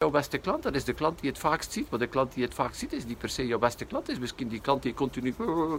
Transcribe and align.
jouw 0.00 0.10
beste 0.10 0.38
klant? 0.38 0.62
Dat 0.62 0.74
is 0.74 0.84
de 0.84 0.92
klant 0.92 1.20
die 1.20 1.30
het 1.30 1.38
vaakst 1.38 1.72
ziet. 1.72 1.90
Maar 1.90 1.98
de 1.98 2.06
klant 2.06 2.34
die 2.34 2.44
het 2.44 2.54
vaakst 2.54 2.78
ziet 2.78 2.92
is 2.92 3.04
niet 3.04 3.18
per 3.18 3.28
se 3.28 3.46
jouw 3.46 3.58
beste 3.58 3.84
klant. 3.84 4.08
is 4.08 4.18
misschien 4.18 4.48
die 4.48 4.60
klant 4.60 4.82
die 4.82 4.94
continu 4.94 5.34
uh, 5.38 5.72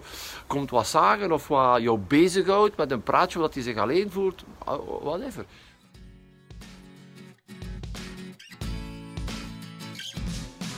komt 0.47 0.70
wat 0.70 0.88
zagen 0.88 1.32
of 1.32 1.47
wat 1.47 1.82
jou 1.82 2.00
bezighoudt 2.00 2.78
met 2.78 2.92
een 2.92 3.04
praatje 3.04 3.39
wat 3.39 3.54
hij 3.54 3.63
zich 3.63 3.78
alleen 3.78 4.12
voelt. 4.12 4.44
Uh, 4.68 4.73
whatever. 5.02 5.46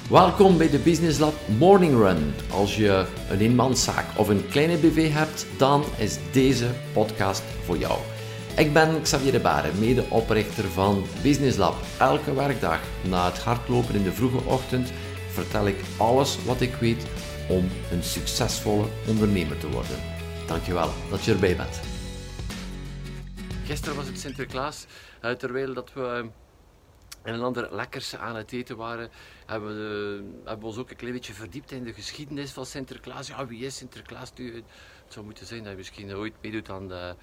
Welkom 0.09 0.57
bij 0.57 0.69
de 0.69 0.79
Business 0.79 1.19
Lab 1.19 1.33
Morning 1.57 1.97
Run. 1.97 2.33
Als 2.51 2.75
je 2.75 3.05
een 3.29 3.39
eenmanszaak 3.39 4.05
of 4.17 4.27
een 4.27 4.47
kleine 4.47 4.77
BV 4.77 5.11
hebt, 5.11 5.45
dan 5.57 5.83
is 5.97 6.17
deze 6.31 6.69
podcast 6.93 7.43
voor 7.65 7.77
jou. 7.77 8.12
Ik 8.57 8.73
ben 8.73 9.01
Xavier 9.01 9.31
de 9.31 9.39
Baren, 9.39 9.79
medeoprichter 9.79 10.63
van 10.63 11.05
Business 11.23 11.57
Lab. 11.57 11.75
Elke 11.99 12.33
werkdag 12.33 12.79
na 13.03 13.25
het 13.25 13.39
hardlopen 13.39 13.95
in 13.95 14.03
de 14.03 14.11
vroege 14.11 14.49
ochtend 14.49 14.91
vertel 15.29 15.67
ik 15.67 15.75
alles 15.97 16.43
wat 16.45 16.61
ik 16.61 16.75
weet 16.75 17.05
om 17.49 17.69
een 17.91 18.03
succesvolle 18.03 18.87
ondernemer 19.07 19.57
te 19.57 19.69
worden. 19.69 19.97
Dankjewel 20.47 20.89
dat 21.09 21.23
je 21.23 21.31
erbij 21.31 21.55
bent. 21.55 21.79
Gisteren 23.65 23.95
was 23.95 24.07
het 24.07 24.19
Sinterklaas, 24.19 24.85
eh, 25.21 25.31
terwijl 25.31 25.73
dat 25.73 25.93
we 25.93 26.29
en 27.23 27.33
een 27.33 27.41
ander 27.41 27.75
lekkers 27.75 28.15
aan 28.15 28.35
het 28.35 28.51
eten 28.51 28.77
waren, 28.77 29.09
hebben 29.45 29.75
we, 29.75 30.23
hebben 30.43 30.59
we 30.59 30.65
ons 30.65 30.77
ook 30.77 30.89
een 30.89 30.95
klein 30.95 31.13
beetje 31.13 31.33
verdiept 31.33 31.71
in 31.71 31.83
de 31.83 31.93
geschiedenis 31.93 32.51
van 32.51 32.65
Sinterklaas. 32.65 33.27
Ja, 33.27 33.47
wie 33.47 33.65
is 33.65 33.77
Sinterklaas? 33.77 34.31
Het 35.03 35.13
zou 35.13 35.25
moeten 35.25 35.45
zijn 35.45 35.63
dat 35.63 35.71
je 35.71 35.77
misschien 35.77 36.15
ooit 36.15 36.33
meedoet 36.41 36.69
aan 36.69 36.87
de, 36.87 37.15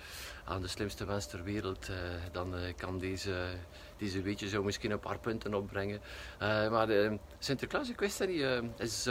aan 0.44 0.62
de 0.62 0.68
slimste 0.68 1.06
mens 1.06 1.26
ter 1.26 1.44
wereld. 1.44 1.88
Uh, 1.88 1.96
dan 2.32 2.54
uh, 2.54 2.60
kan 2.76 2.98
deze, 2.98 3.46
deze 3.96 4.22
weetje 4.22 4.48
zo 4.48 4.62
misschien 4.62 4.90
een 4.90 5.00
paar 5.00 5.18
punten 5.18 5.54
opbrengen. 5.54 6.00
Uh, 6.42 6.70
maar 6.70 7.18
Sinterklaas, 7.38 7.90
ik 7.90 8.00
wist 8.00 8.18
dat 8.18 8.28
niet, 8.28 8.44
is, 8.78 9.08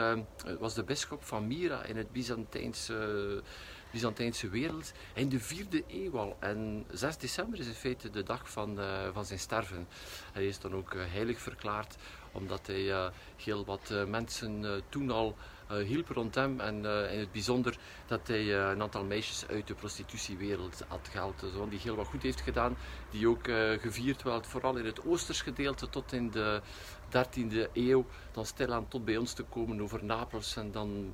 was 0.60 0.74
de 0.74 0.84
bisschop 0.84 1.24
van 1.24 1.48
Myra 1.48 1.84
in 1.84 1.98
het 1.98 2.12
Byzantijnse 2.12 3.43
Byzantijnse 3.91 4.49
wereld 4.49 4.91
in 5.13 5.30
de 5.30 5.40
vierde 5.40 5.84
eeuw 5.88 6.18
al. 6.18 6.38
En 6.40 6.86
6 6.91 7.18
december 7.18 7.60
is 7.60 7.68
in 7.68 7.74
feite 7.74 8.10
de 8.10 8.24
dag 8.24 8.49
van, 8.49 8.80
van 9.13 9.26
zijn 9.26 9.40
sterven. 9.40 9.88
Hij 10.34 10.48
is 10.48 10.60
dan 10.60 10.76
ook 10.76 10.93
heilig 10.96 11.40
verklaard, 11.40 11.96
omdat 12.32 12.68
hij 12.68 13.12
heel 13.36 13.65
wat 13.65 13.93
mensen 14.08 14.84
toen 14.90 15.12
al 15.12 15.36
hielp 15.84 16.09
rond 16.09 16.35
hem. 16.35 16.59
En 16.59 16.75
in 16.85 17.20
het 17.20 17.31
bijzonder 17.31 17.77
dat 18.07 18.27
hij 18.27 18.71
een 18.71 18.81
aantal 18.81 19.03
meisjes 19.03 19.48
uit 19.48 19.67
de 19.67 19.73
prostitutiewereld 19.73 20.84
had 20.87 21.09
gehaald. 21.12 21.43
Zo, 21.53 21.70
die 21.70 21.79
heel 21.79 21.95
wat 21.95 22.07
goed 22.07 22.23
heeft 22.23 22.41
gedaan, 22.41 22.77
die 23.09 23.27
ook 23.27 23.48
gevierd 23.81 24.23
werd, 24.23 24.47
vooral 24.47 24.75
in 24.75 24.85
het 24.85 25.05
oosters 25.05 25.41
gedeelte 25.41 25.90
tot 25.90 26.13
in 26.13 26.29
de 26.29 26.62
13e 27.09 27.71
eeuw. 27.73 28.05
Dan 28.31 28.45
stilaan 28.45 28.87
tot 28.87 29.05
bij 29.05 29.17
ons 29.17 29.34
te 29.34 29.43
komen 29.43 29.81
over 29.81 30.03
Napels 30.03 30.55
en 30.55 30.71
dan 30.71 31.13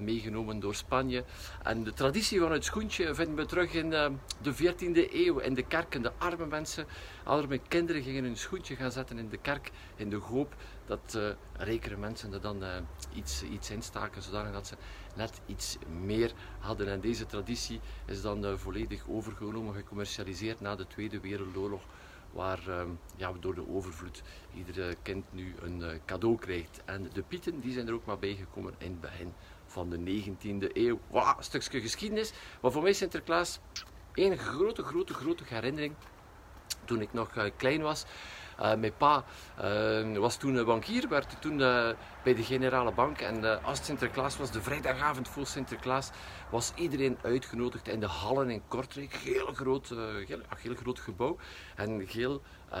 meegenomen 0.00 0.60
door 0.60 0.74
Spanje. 0.74 1.24
En 1.62 1.84
de 1.84 1.92
traditie 1.92 2.40
van 2.40 2.52
het 2.52 2.64
schoentje 2.64 3.14
vinden 3.14 3.36
we 3.36 3.46
terug 3.46 3.72
in 3.72 3.92
uh, 3.92 4.06
de 4.42 4.54
14e 4.54 5.12
eeuw. 5.12 5.38
In 5.38 5.54
de 5.54 5.62
kerken, 5.62 6.02
de 6.02 6.12
arme 6.18 6.46
mensen, 6.46 6.86
arme 7.24 7.60
kinderen 7.68 8.02
gingen 8.02 8.24
hun 8.24 8.36
schoentje 8.36 8.76
gaan 8.76 8.92
zetten 8.92 9.18
in 9.18 9.28
de 9.28 9.36
kerk. 9.36 9.70
In 9.96 10.10
de 10.10 10.16
hoop 10.16 10.54
dat 10.86 11.14
uh, 11.16 11.28
rijkere 11.52 11.96
mensen 11.96 12.32
er 12.32 12.40
dan 12.40 12.62
iets, 13.14 13.42
iets 13.42 13.70
instaken, 13.70 14.22
zodat 14.22 14.66
ze 14.66 14.74
net 15.16 15.40
iets 15.46 15.78
meer 16.02 16.32
hadden. 16.58 16.88
En 16.88 17.00
deze 17.00 17.26
traditie 17.26 17.80
is 18.06 18.22
dan 18.22 18.58
volledig 18.58 19.08
overgenomen, 19.08 19.74
gecommercialiseerd 19.74 20.60
na 20.60 20.76
de 20.76 20.86
Tweede 20.86 21.20
Wereldoorlog 21.20 21.82
waar 22.30 22.60
ja, 23.16 23.32
door 23.40 23.54
de 23.54 23.68
overvloed 23.68 24.22
iedere 24.54 24.96
kind 25.02 25.24
nu 25.32 25.54
een 25.60 26.00
cadeau 26.04 26.38
krijgt. 26.38 26.80
En 26.84 27.10
de 27.12 27.22
pieten 27.22 27.60
die 27.60 27.72
zijn 27.72 27.86
er 27.86 27.94
ook 27.94 28.04
maar 28.04 28.18
bijgekomen 28.18 28.74
in 28.78 28.90
het 28.90 29.00
begin 29.00 29.32
van 29.78 29.90
de 29.90 30.22
19e 30.22 30.72
eeuw. 30.72 30.98
Wow, 31.06 31.34
een 31.36 31.44
stukje 31.44 31.80
geschiedenis. 31.80 32.32
Maar 32.60 32.72
voor 32.72 32.82
mij 32.82 32.90
is 32.90 32.98
Sinterklaas 32.98 33.58
een 34.14 34.38
grote, 34.38 34.82
grote, 34.82 35.14
grote 35.14 35.44
herinnering. 35.46 35.94
Toen 36.84 37.00
ik 37.00 37.12
nog 37.12 37.36
uh, 37.36 37.44
klein 37.56 37.82
was. 37.82 38.04
Uh, 38.60 38.74
mijn 38.74 38.96
pa 38.96 39.24
uh, 39.64 40.16
was 40.16 40.36
toen 40.36 40.64
bankier, 40.64 41.08
werd 41.08 41.40
toen 41.40 41.56
bij 42.22 42.34
de 42.34 42.42
Generale 42.42 42.92
Bank. 42.92 43.20
En 43.20 43.62
als 43.62 43.84
Sinterklaas 43.84 44.36
was, 44.36 44.50
de 44.50 44.62
vrijdagavond 44.62 45.28
voor 45.28 45.46
Sinterklaas, 45.46 46.10
was 46.50 46.72
iedereen 46.74 47.18
uitgenodigd 47.22 47.88
in 47.88 48.00
de 48.00 48.06
hallen 48.06 48.50
in 48.50 48.62
Kortrijk. 48.68 49.14
Heel 49.14 49.46
groot, 49.52 49.88
heel, 50.26 50.40
heel 50.56 50.74
groot 50.74 50.98
gebouw. 50.98 51.36
En 51.76 52.06
heel 52.06 52.42
uh, 52.68 52.74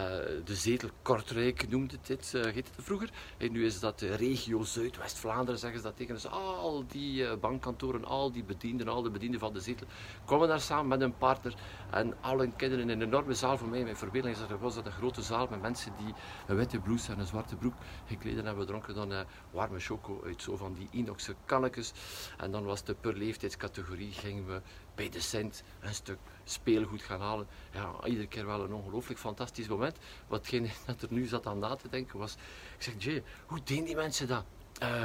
de 0.44 0.54
zetel 0.54 0.88
Kortrijk 1.02 1.68
noemde 1.68 1.96
dit, 2.02 2.32
uh, 2.36 2.42
heette 2.42 2.70
het 2.76 2.84
vroeger. 2.84 3.10
En 3.36 3.52
nu 3.52 3.64
is 3.64 3.80
dat 3.80 3.98
de 3.98 4.14
regio 4.14 4.62
Zuidwest-Vlaanderen, 4.62 5.60
zeggen 5.60 5.78
ze 5.78 5.86
dat 5.86 5.96
tegen. 5.96 6.14
Dus 6.14 6.28
al 6.28 6.84
die 6.86 7.36
bankkantoren, 7.36 8.04
al 8.04 8.32
die 8.32 8.44
bedienden, 8.44 8.88
al 8.88 9.02
de 9.02 9.10
bedienden 9.10 9.40
van 9.40 9.52
de 9.52 9.60
zetel, 9.60 9.86
komen 10.24 10.48
daar 10.48 10.60
samen 10.60 10.88
met 10.88 11.00
een 11.00 11.16
partner. 11.16 11.54
En 11.90 12.14
al 12.20 12.38
hun 12.38 12.56
kinderen 12.56 12.90
in 12.90 13.00
een 13.00 13.06
enorme 13.06 13.34
zaal. 13.34 13.58
Voor 13.58 13.68
mij, 13.68 13.82
mijn 13.82 13.96
verbeelding 13.96 14.34
is 14.34 14.48
dat, 14.48 14.58
was 14.60 14.74
dat 14.74 14.86
een 14.86 14.92
grote 14.92 15.22
zaal 15.22 15.46
met 15.50 15.60
mensen 15.60 15.92
die 16.04 16.14
een 16.46 16.56
witte 16.56 16.78
blouse 16.78 17.12
en 17.12 17.18
een 17.18 17.26
zwarte 17.26 17.56
broek 17.56 17.74
gekleden 18.06 18.44
hebben. 18.44 18.64
We 18.64 18.70
dronken 18.70 18.94
dan 18.94 19.26
warme 19.50 19.78
choco 19.78 20.22
uit 20.24 20.42
zo 20.42 20.56
van 20.56 20.74
die 20.74 20.88
inoxe 20.90 21.34
kannetjes. 21.44 21.92
En 22.36 22.50
dan 22.50 22.64
was 22.64 22.84
de 22.84 22.94
per 22.94 23.14
leeftijdscategorie, 23.58 24.12
gingen 24.12 24.46
we 24.46 24.60
bij 24.94 25.08
de 25.08 25.20
cent 25.20 25.62
een 25.80 25.94
stuk 25.94 26.18
speelgoed 26.44 27.02
gaan 27.02 27.20
halen. 27.20 27.46
Ja, 27.72 28.04
iedere 28.04 28.26
keer 28.26 28.46
wel 28.46 28.64
een 28.64 28.72
ongelooflijk 28.72 29.20
fantastisch 29.20 29.68
moment. 29.68 29.96
Watgene 30.26 30.68
dat 30.86 31.02
er 31.02 31.08
nu 31.10 31.26
zat 31.26 31.46
aan 31.46 31.58
na 31.58 31.74
te 31.74 31.88
denken 31.88 32.18
was, 32.18 32.34
ik 32.76 32.82
zeg, 32.82 32.94
Jay, 32.98 33.22
hoe 33.46 33.62
deden 33.64 33.84
die 33.84 33.96
mensen 33.96 34.28
dat? 34.28 34.44
Uh, 34.82 35.04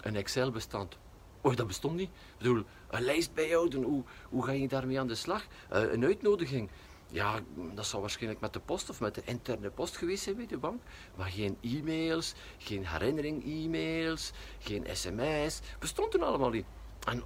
een 0.00 0.16
Excel-bestand. 0.16 0.98
Oh, 1.40 1.56
dat 1.56 1.66
bestond 1.66 1.96
niet. 1.96 2.08
Ik 2.08 2.38
bedoel, 2.38 2.64
een 2.90 3.02
lijst 3.02 3.34
bijhouden, 3.34 3.82
hoe, 3.82 4.04
hoe 4.28 4.44
ga 4.44 4.52
je 4.52 4.68
daarmee 4.68 5.00
aan 5.00 5.06
de 5.06 5.14
slag? 5.14 5.46
Uh, 5.72 5.92
een 5.92 6.04
uitnodiging. 6.04 6.70
Ja, 7.12 7.40
dat 7.74 7.86
zou 7.86 8.02
waarschijnlijk 8.02 8.40
met 8.40 8.52
de 8.52 8.60
post 8.60 8.90
of 8.90 9.00
met 9.00 9.14
de 9.14 9.22
interne 9.24 9.70
post 9.70 9.96
geweest 9.96 10.22
zijn 10.22 10.36
bij 10.36 10.46
de 10.46 10.58
bank. 10.58 10.82
Maar 11.16 11.30
geen 11.30 11.56
e-mails, 11.60 12.34
geen 12.58 12.86
herinnering-e-mails, 12.86 14.32
geen 14.58 14.86
sms. 14.92 15.60
Bestond 15.78 16.10
toen 16.10 16.22
allemaal 16.22 16.50
niet. 16.50 16.66
En 17.06 17.22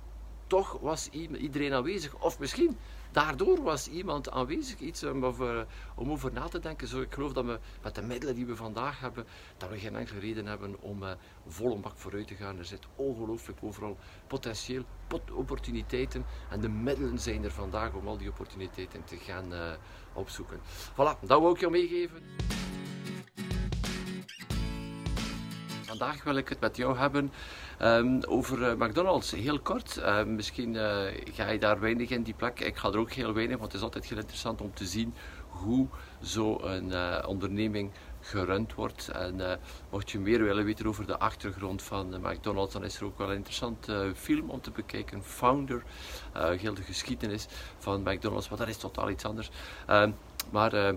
toch 0.46 0.78
was 0.80 1.08
iedereen 1.10 1.72
aanwezig. 1.72 2.14
Of 2.14 2.38
misschien 2.38 2.76
daardoor 3.12 3.62
was 3.62 3.88
iemand 3.88 4.30
aanwezig, 4.30 4.78
iets 4.78 5.04
om 5.04 5.24
over, 5.24 5.66
om 5.94 6.10
over 6.10 6.32
na 6.32 6.48
te 6.48 6.58
denken. 6.58 6.88
Zo, 6.88 7.00
ik 7.00 7.14
geloof 7.14 7.32
dat 7.32 7.44
we 7.44 7.58
met 7.82 7.94
de 7.94 8.02
middelen 8.02 8.34
die 8.34 8.46
we 8.46 8.56
vandaag 8.56 9.00
hebben, 9.00 9.26
dat 9.56 9.70
we 9.70 9.78
geen 9.78 9.96
enkele 9.96 10.20
reden 10.20 10.46
hebben 10.46 10.80
om 10.80 11.02
uh, 11.02 11.10
volle 11.46 11.76
bak 11.76 11.96
vooruit 11.96 12.26
te 12.26 12.34
gaan. 12.34 12.58
Er 12.58 12.64
zit 12.64 12.86
ongelooflijk 12.94 13.58
overal 13.62 13.96
potentieel, 14.26 14.84
pot 15.06 15.30
opportuniteiten. 15.30 16.24
En 16.50 16.60
de 16.60 16.68
middelen 16.68 17.18
zijn 17.18 17.44
er 17.44 17.52
vandaag 17.52 17.92
om 17.92 18.08
al 18.08 18.18
die 18.18 18.28
opportuniteiten 18.28 19.04
te 19.04 19.16
gaan 19.16 19.52
uh, 19.52 19.72
opzoeken. 20.12 20.60
Voilà, 20.92 21.20
dat 21.20 21.40
wil 21.40 21.50
ik 21.50 21.60
je 21.60 21.70
meegeven. 21.70 22.22
Vandaag 25.98 26.24
wil 26.24 26.36
ik 26.36 26.48
het 26.48 26.60
met 26.60 26.76
jou 26.76 26.96
hebben 26.96 27.32
um, 27.82 28.24
over 28.24 28.58
uh, 28.58 28.86
McDonald's. 28.86 29.30
Heel 29.30 29.60
kort. 29.60 29.96
Uh, 29.98 30.24
misschien 30.24 30.74
uh, 30.74 31.00
ga 31.32 31.50
je 31.50 31.58
daar 31.58 31.80
weinig 31.80 32.10
in 32.10 32.22
die 32.22 32.34
plek. 32.34 32.60
Ik 32.60 32.76
ga 32.76 32.88
er 32.88 32.98
ook 32.98 33.12
heel 33.12 33.32
weinig, 33.32 33.58
want 33.58 33.72
het 33.72 33.80
is 33.80 33.86
altijd 33.86 34.04
heel 34.04 34.18
interessant 34.18 34.60
om 34.60 34.74
te 34.74 34.84
zien 34.84 35.14
hoe 35.48 35.88
zo'n 36.20 36.92
onderneming 37.26 37.90
gerund 38.20 38.74
wordt. 38.74 39.08
En 39.08 39.58
mocht 39.90 40.10
je 40.10 40.18
meer 40.18 40.42
willen 40.44 40.64
weten 40.64 40.86
over 40.86 41.06
de 41.06 41.18
achtergrond 41.18 41.82
van 41.82 42.20
McDonald's, 42.22 42.72
dan 42.72 42.84
is 42.84 42.96
er 42.96 43.04
ook 43.04 43.18
wel 43.18 43.30
een 43.30 43.36
interessant 43.36 43.88
film 44.14 44.50
om 44.50 44.60
te 44.60 44.70
bekijken. 44.70 45.24
Founder, 45.24 45.82
heel 46.32 46.74
de 46.74 46.82
geschiedenis 46.82 47.46
van 47.78 48.02
McDonald's, 48.02 48.48
maar 48.48 48.58
dat 48.58 48.68
is 48.68 48.76
totaal 48.76 49.10
iets 49.10 49.24
anders. 49.24 49.50
Ehm, 49.86 50.10
maar 50.50 50.94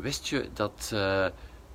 wist 0.00 0.26
je 0.26 0.48
dat 0.52 0.94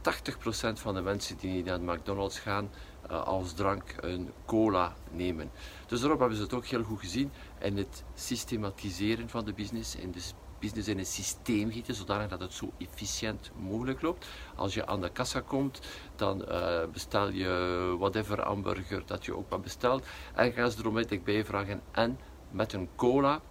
80% 0.05 0.73
van 0.73 0.93
de 0.93 1.01
mensen 1.01 1.37
die 1.37 1.63
naar 1.63 1.81
McDonald's 1.81 2.39
gaan 2.39 2.69
uh, 3.11 3.23
als 3.23 3.53
drank 3.53 3.95
een 3.99 4.31
cola 4.45 4.95
nemen. 5.11 5.51
Dus 5.87 5.99
daarop 5.99 6.19
hebben 6.19 6.37
ze 6.37 6.43
het 6.43 6.53
ook 6.53 6.65
heel 6.65 6.83
goed 6.83 6.99
gezien 6.99 7.31
in 7.59 7.77
het 7.77 8.03
systematiseren 8.13 9.29
van 9.29 9.45
de 9.45 9.53
business, 9.53 9.95
in 9.95 10.11
de 10.11 10.21
business 10.59 10.87
in 10.87 10.97
een 10.97 11.05
systeem 11.05 11.71
gieten, 11.71 11.95
zodanig 11.95 12.29
dat 12.29 12.39
het 12.39 12.53
zo 12.53 12.71
efficiënt 12.77 13.51
mogelijk 13.55 14.01
loopt. 14.01 14.27
Als 14.55 14.73
je 14.73 14.85
aan 14.85 15.01
de 15.01 15.09
kassa 15.09 15.41
komt, 15.41 15.79
dan 16.15 16.45
uh, 16.49 16.79
bestel 16.91 17.29
je 17.29 17.95
whatever 17.99 18.41
hamburger 18.41 19.03
dat 19.05 19.25
je 19.25 19.35
ook 19.35 19.49
maar 19.49 19.59
bestelt 19.59 20.05
en 20.33 20.51
gaan 20.51 20.71
ze 20.71 20.79
erom 20.79 21.23
bij 21.23 21.45
vragen 21.45 21.81
en 21.91 22.19
met 22.51 22.73
een 22.73 22.89
cola 22.95 23.41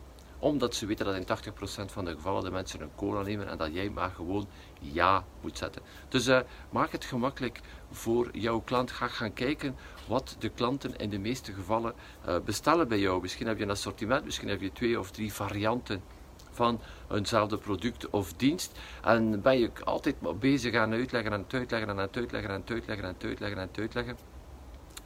omdat 0.44 0.75
ze 0.75 0.87
weten 0.87 1.05
dat 1.06 1.14
in 1.14 1.52
80% 1.52 1.93
van 1.93 2.05
de 2.05 2.11
gevallen 2.11 2.44
de 2.44 2.50
mensen 2.50 2.81
een 2.81 2.94
cola 2.96 3.23
nemen 3.23 3.49
en 3.49 3.58
dat 3.58 3.75
jij 3.75 3.91
maar 3.91 4.11
gewoon 4.11 4.46
ja 4.79 5.25
moet 5.41 5.58
zetten. 5.58 5.82
Dus 6.08 6.29
uh, 6.29 6.41
maak 6.70 6.93
het 6.93 7.05
gemakkelijk 7.05 7.61
voor 7.91 8.29
jouw 8.32 8.61
klant. 8.61 8.91
Ga 8.91 9.08
gaan 9.08 9.32
kijken 9.32 9.76
wat 10.06 10.37
de 10.38 10.49
klanten 10.49 10.96
in 10.96 11.11
de 11.11 11.19
meeste 11.19 11.52
gevallen 11.52 11.94
uh, 12.29 12.37
bestellen 12.44 12.88
bij 12.88 12.99
jou. 12.99 13.20
Misschien 13.20 13.46
heb 13.46 13.58
je 13.58 13.62
een 13.62 13.70
assortiment, 13.70 14.25
misschien 14.25 14.49
heb 14.49 14.61
je 14.61 14.73
twee 14.73 14.99
of 14.99 15.11
drie 15.11 15.32
varianten 15.32 16.02
van 16.50 16.81
eenzelfde 17.11 17.58
product 17.58 18.11
of 18.11 18.32
dienst. 18.32 18.79
En 19.02 19.43
ben 19.43 19.58
je 19.58 19.70
altijd 19.85 20.17
bezig 20.38 20.75
aan 20.75 20.93
uitleggen 20.93 21.32
en 21.32 21.46
uitleggen 21.50 21.88
en 21.88 21.99
uitleggen 21.99 22.50
en 22.50 22.56
het 22.61 22.70
uitleggen 22.70 23.05
en 23.05 23.17
uitleggen 23.20 23.58
en 23.58 23.69
het 23.69 23.79
uitleggen. 23.79 24.17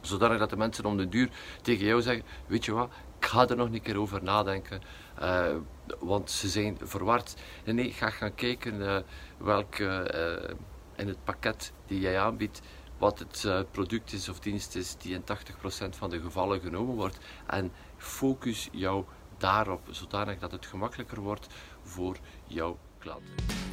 Zodanig 0.01 0.39
dat 0.39 0.49
de 0.49 0.57
mensen 0.57 0.85
om 0.85 0.97
de 0.97 1.09
duur 1.09 1.29
tegen 1.61 1.85
jou 1.85 2.01
zeggen, 2.01 2.23
weet 2.47 2.65
je 2.65 2.71
wat, 2.71 2.89
ik 3.19 3.25
ga 3.25 3.47
er 3.47 3.55
nog 3.55 3.71
een 3.71 3.81
keer 3.81 3.99
over 3.99 4.23
nadenken. 4.23 4.81
Uh, 5.21 5.55
want 5.99 6.31
ze 6.31 6.47
zijn 6.49 6.77
verward. 6.81 7.35
Nee, 7.65 7.91
ga 7.91 8.09
gaan 8.09 8.35
kijken 8.35 8.81
uh, 8.81 8.97
welke 9.37 10.11
uh, 10.45 10.55
in 10.95 11.07
het 11.07 11.23
pakket 11.23 11.73
die 11.85 11.99
jij 11.99 12.19
aanbiedt, 12.19 12.61
wat 12.97 13.19
het 13.19 13.71
product 13.71 14.13
is 14.13 14.29
of 14.29 14.39
dienst 14.39 14.75
is 14.75 14.95
die 14.97 15.13
in 15.13 15.21
80% 15.21 15.25
van 15.89 16.09
de 16.09 16.21
gevallen 16.21 16.61
genomen 16.61 16.95
wordt. 16.95 17.17
En 17.47 17.71
focus 17.97 18.69
jou 18.71 19.05
daarop, 19.37 19.81
zodanig 19.89 20.39
dat 20.39 20.51
het 20.51 20.65
gemakkelijker 20.65 21.19
wordt 21.19 21.47
voor 21.83 22.17
jouw 22.47 22.77
klanten. 22.97 23.68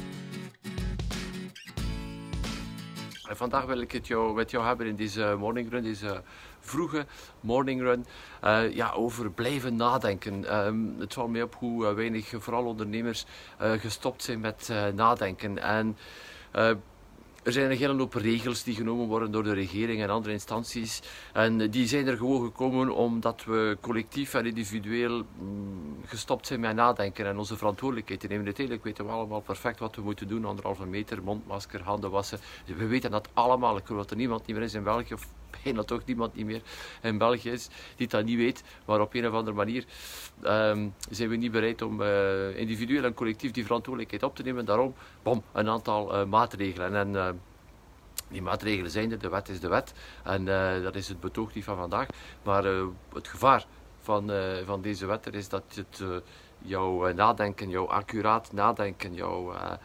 En 3.27 3.37
vandaag 3.37 3.65
wil 3.65 3.81
ik 3.81 3.91
het 3.91 4.07
jou, 4.07 4.33
met 4.33 4.51
jou 4.51 4.65
hebben 4.65 4.87
in 4.87 4.95
deze 4.95 5.35
morning 5.39 5.71
run, 5.71 5.83
deze 5.83 6.21
vroege 6.59 7.05
morning 7.39 7.81
run, 7.81 8.05
uh, 8.43 8.75
ja, 8.75 8.91
over 8.91 9.31
blijven 9.31 9.75
nadenken. 9.75 10.65
Um, 10.67 10.95
het 10.99 11.13
valt 11.13 11.31
mij 11.31 11.41
op 11.41 11.55
hoe 11.55 11.93
weinig, 11.93 12.33
vooral 12.37 12.65
ondernemers, 12.65 13.25
uh, 13.61 13.71
gestopt 13.71 14.23
zijn 14.23 14.39
met 14.39 14.71
nadenken. 14.95 15.57
En 15.57 15.97
er 17.47 17.53
zijn 17.53 17.71
een 17.71 17.77
hele 17.77 17.97
hoop 17.97 18.13
regels 18.13 18.63
die 18.63 18.75
genomen 18.75 19.07
worden 19.07 19.31
door 19.31 19.43
de 19.43 19.53
regering 19.53 20.01
en 20.01 20.09
andere 20.09 20.33
instanties. 20.33 21.01
En 21.33 21.69
die 21.69 21.87
zijn 21.87 22.07
er 22.07 22.17
gewoon 22.17 22.43
gekomen 22.43 22.95
omdat 22.95 23.43
we 23.43 23.77
collectief 23.81 24.33
en 24.33 24.45
individueel 24.45 25.25
mm, 25.39 25.97
gestopt 26.05 26.47
zijn 26.47 26.59
met 26.59 26.75
nadenken 26.75 27.25
en 27.25 27.37
onze 27.37 27.57
verantwoordelijkheid 27.57 28.19
te 28.19 28.27
nemen. 28.27 28.45
Uiteindelijk 28.45 28.85
weten 28.85 29.05
we 29.05 29.11
allemaal 29.11 29.41
perfect 29.41 29.79
wat 29.79 29.95
we 29.95 30.01
moeten 30.01 30.27
doen. 30.27 30.45
Anderhalve 30.45 30.85
meter, 30.85 31.23
mondmasker, 31.23 31.81
handen 31.81 32.11
wassen. 32.11 32.39
We 32.65 32.85
weten 32.85 33.11
dat 33.11 33.29
allemaal. 33.33 33.77
Ik 33.77 33.85
geloof 33.85 34.01
dat 34.01 34.11
er 34.11 34.17
niemand 34.17 34.45
niet 34.45 34.55
meer 34.55 34.65
is 34.65 34.73
in 34.73 34.83
België, 34.83 35.13
of 35.13 35.27
bijna 35.63 35.83
toch 35.83 36.01
niemand 36.05 36.35
niet 36.35 36.45
meer 36.45 36.61
in 37.01 37.17
België 37.17 37.49
is, 37.49 37.67
die 37.95 38.07
dat 38.07 38.25
niet 38.25 38.37
weet. 38.37 38.63
Maar 38.85 39.01
op 39.01 39.13
een 39.13 39.27
of 39.27 39.33
andere 39.33 39.55
manier 39.55 39.85
um, 40.43 40.93
zijn 41.09 41.29
we 41.29 41.35
niet 41.35 41.51
bereid 41.51 41.81
om 41.81 42.01
uh, 42.01 42.57
individueel 42.57 43.03
en 43.03 43.13
collectief 43.13 43.51
die 43.51 43.65
verantwoordelijkheid 43.65 44.23
op 44.23 44.35
te 44.35 44.43
nemen. 44.43 44.65
Daarom, 44.65 44.93
bom, 45.23 45.43
een 45.53 45.69
aantal 45.69 46.19
uh, 46.19 46.25
maatregelen. 46.25 46.95
En 46.95 47.09
uh, 47.13 47.29
die 48.29 48.41
maatregelen 48.41 48.91
zijn 48.91 49.11
er, 49.11 49.19
de 49.19 49.29
wet 49.29 49.49
is 49.49 49.59
de 49.59 49.67
wet. 49.67 49.93
En 50.23 50.45
dat 50.83 50.95
is 50.95 51.07
het 51.07 51.19
betoog 51.19 51.53
niet 51.53 51.63
van 51.63 51.77
vandaag. 51.77 52.07
Maar 52.43 52.63
het 53.13 53.27
gevaar 53.27 53.65
van, 54.01 54.31
van 54.65 54.81
deze 54.81 55.05
wet 55.05 55.33
is 55.33 55.49
dat 55.49 55.63
het 55.75 56.03
jouw 56.57 57.13
nadenken, 57.13 57.69
jouw 57.69 57.87
accuraat 57.87 58.53
nadenken, 58.53 59.13
jouw 59.13 59.53
Ehm, 59.53 59.77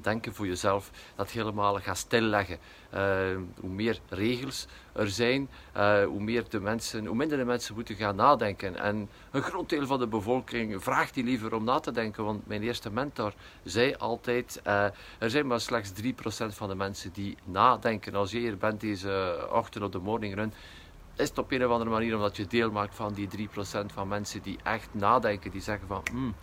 denken 0.00 0.34
voor 0.34 0.46
jezelf, 0.46 0.90
dat 1.16 1.30
helemaal 1.30 1.78
gaat 1.78 1.98
stilleggen. 1.98 2.58
Ehm, 2.90 3.40
hoe 3.60 3.70
meer 3.70 4.00
regels 4.08 4.66
er 4.92 5.10
zijn, 5.10 5.48
uh, 5.76 6.04
hoe, 6.04 6.20
meer 6.20 6.44
de 6.48 6.60
mensen, 6.60 7.06
hoe 7.06 7.16
minder 7.16 7.38
de 7.38 7.44
mensen 7.44 7.74
moeten 7.74 7.94
gaan 7.94 8.16
nadenken. 8.16 8.76
En 8.76 9.08
een 9.30 9.42
groot 9.42 9.68
deel 9.68 9.86
van 9.86 9.98
de 9.98 10.06
bevolking 10.06 10.82
vraagt 10.82 11.14
die 11.14 11.24
liever 11.24 11.54
om 11.54 11.64
na 11.64 11.80
te 11.80 11.92
denken, 11.92 12.24
want 12.24 12.46
mijn 12.46 12.62
eerste 12.62 12.90
mentor 12.90 13.32
zei 13.64 13.94
altijd, 13.94 14.60
uh, 14.66 14.84
er 15.18 15.30
zijn 15.30 15.46
maar 15.46 15.60
slechts 15.60 15.92
3% 15.92 16.54
van 16.54 16.68
de 16.68 16.74
mensen 16.74 17.12
die 17.12 17.36
nadenken. 17.44 18.14
Als 18.14 18.30
je 18.30 18.38
hier 18.38 18.56
bent 18.56 18.80
deze 18.80 19.46
ochtend 19.52 19.84
op 19.84 19.92
de 19.92 19.98
morning 19.98 20.34
run, 20.34 20.52
is 21.16 21.28
het 21.28 21.38
op 21.38 21.52
een 21.52 21.64
of 21.64 21.70
andere 21.70 21.90
manier 21.90 22.14
omdat 22.14 22.36
je 22.36 22.46
deel 22.46 22.70
maakt 22.70 22.94
van 22.94 23.12
die 23.12 23.28
3% 23.28 23.86
van 23.86 24.08
mensen 24.08 24.42
die 24.42 24.58
echt 24.62 24.88
nadenken, 24.92 25.50
die 25.50 25.62
zeggen 25.62 25.88
van, 25.88 26.02
hmm, 26.10 26.34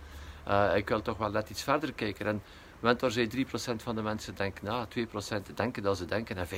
uh, 0.47 0.75
ik 0.75 0.89
wil 0.89 1.01
toch 1.01 1.17
wel 1.17 1.31
net 1.31 1.49
iets 1.49 1.63
verder 1.63 1.93
kijken. 1.93 2.25
En 2.25 2.41
Mentor 2.81 3.11
zei 3.11 3.45
3% 3.45 3.49
van 3.75 3.95
de 3.95 4.01
mensen 4.01 4.35
denken 4.35 4.65
na, 4.65 4.87
2% 4.87 5.53
denken 5.55 5.83
dat 5.83 5.97
ze 5.97 6.05
denken 6.05 6.37
en 6.37 6.47
95% 6.47 6.49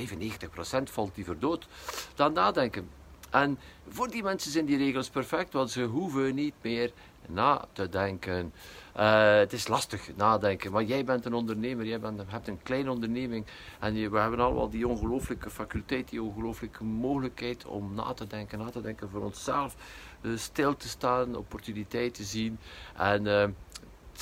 valt 0.84 1.16
liever 1.16 1.40
dood 1.40 1.68
dan 2.16 2.34
nadenken. 2.34 2.90
En 3.30 3.60
voor 3.88 4.10
die 4.10 4.24
mensen 4.24 4.52
zijn 4.52 4.66
die 4.66 4.78
regels 4.78 5.10
perfect, 5.10 5.54
want 5.54 5.72
ze 5.72 5.84
hoeven 5.84 6.36
niet 6.36 6.54
meer 6.62 6.92
na 7.28 7.66
te 7.72 7.90
denken. 7.90 8.54
Uh, 8.98 9.36
het 9.36 9.54
is 9.54 9.68
lastig 9.68 10.10
nadenken, 10.16 10.72
maar 10.72 10.84
jij 10.84 11.06
bent 11.06 11.26
een 11.26 11.34
ondernemer, 11.34 11.86
jij 11.86 12.00
bent, 12.00 12.22
hebt 12.26 12.48
een 12.48 12.64
kleine 12.64 12.92
onderneming 12.92 13.46
en 13.80 13.94
we 13.94 14.20
hebben 14.20 14.40
allemaal 14.40 14.70
die 14.70 14.88
ongelooflijke 14.88 15.50
faculteit, 15.50 16.10
die 16.10 16.22
ongelooflijke 16.22 16.84
mogelijkheid 16.84 17.66
om 17.66 17.94
na 17.94 18.14
te 18.14 18.28
denken, 18.28 18.60
na 18.60 18.70
te 18.70 18.82
denken 18.82 19.10
voor 19.10 19.22
onszelf, 19.22 19.76
uh, 20.22 20.38
stil 20.38 20.76
te 20.76 20.88
staan, 20.88 21.36
opportuniteiten 21.36 22.24
te 22.24 22.30
zien 22.30 22.60
en 22.98 23.26
uh, 23.26 23.46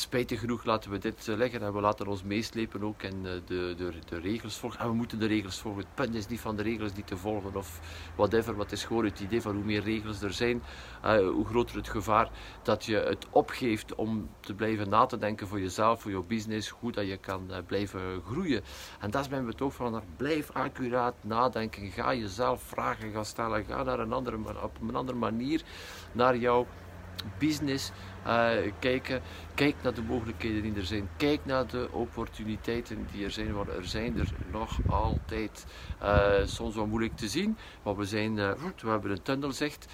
spijtig 0.02 0.40
genoeg 0.40 0.64
laten 0.64 0.92
we 0.92 0.98
dit 0.98 1.28
eh, 1.28 1.36
leggen 1.36 1.62
en 1.62 1.74
we 1.74 1.82
laten 1.82 2.08
ons 2.08 2.24
meeslepen 2.24 2.84
ook 2.84 3.04
in 3.04 3.26
eh, 3.26 3.32
de, 3.46 3.74
de, 3.78 3.94
de 4.10 4.20
regels 4.20 4.58
volgen. 4.58 4.80
En 4.80 4.88
we 4.88 4.94
moeten 4.94 5.20
de 5.20 5.26
regels 5.26 5.60
volgen. 5.60 5.82
Het 5.82 5.96
punt 5.96 6.16
is 6.16 6.28
niet 6.28 6.40
van 6.40 6.56
de 6.56 6.64
regels 6.64 6.94
die 6.94 7.04
te 7.04 7.18
volgen 7.18 7.56
of 7.56 7.80
whatever, 8.16 8.52
maar 8.52 8.64
het 8.64 8.72
is 8.72 8.84
gewoon 8.84 9.06
het 9.06 9.20
idee 9.20 9.42
van 9.42 9.56
hoe 9.56 9.64
meer 9.64 9.84
regels 9.84 10.22
er 10.22 10.34
zijn, 10.34 10.64
uh, 11.06 11.18
hoe 11.18 11.46
groter 11.46 11.76
het 11.76 11.90
gevaar 11.90 12.30
dat 12.64 12.86
je 12.86 12.96
het 12.96 13.26
opgeeft 13.30 13.96
om 13.96 14.30
te 14.40 14.54
blijven 14.54 14.90
na 14.90 15.06
te 15.06 15.18
denken 15.18 15.48
voor 15.48 15.60
jezelf, 15.60 16.02
voor 16.02 16.12
je 16.12 16.24
business, 16.24 16.70
hoe 16.70 16.92
dat 16.92 17.08
je 17.08 17.18
kan 17.18 17.52
blijven 17.66 18.22
groeien. 18.26 18.64
En 19.00 19.12
dat 19.12 19.22
is 19.22 19.30
mijn 19.30 19.46
betoog 19.46 19.74
van, 19.74 20.02
blijf 20.18 20.52
accuraat 20.52 21.16
nadenken, 21.22 21.92
ga 21.92 22.14
jezelf 22.14 22.64
vragen 22.64 23.12
gaan 23.12 23.26
stellen, 23.26 23.66
ga 23.66 23.84
naar 23.84 24.00
een 24.00 24.14
andere, 24.14 24.38
op 24.64 24.82
een 24.82 24.96
andere 24.96 25.18
manier 25.18 25.64
naar 26.12 26.38
jouw 26.38 26.68
business 27.38 27.92
uh, 28.28 28.50
kijken. 28.80 29.22
Kijk 29.54 29.76
naar 29.84 29.94
de 29.94 30.02
mogelijkheden 30.02 30.62
die 30.62 30.76
er 30.76 30.86
zijn. 30.86 31.10
Kijk 31.18 31.46
naar 31.46 31.68
de 31.68 31.88
opportuniteiten 31.92 33.08
die 33.12 33.26
er 33.26 33.32
zijn. 33.32 33.54
Want 33.54 33.70
er 33.70 33.86
zijn 33.86 34.20
er 34.20 34.34
nog 34.52 34.78
altijd. 34.88 35.66
Uh, 36.02 36.30
soms 36.46 36.76
wel 36.76 36.88
moeilijk 36.88 37.16
te 37.16 37.28
zien. 37.28 37.58
Maar 37.84 37.96
we, 37.96 38.06
zijn, 38.06 38.38
uh, 38.38 38.52
we 38.82 38.90
hebben 38.90 39.12
een 39.12 39.22
tunnelzicht. 39.22 39.86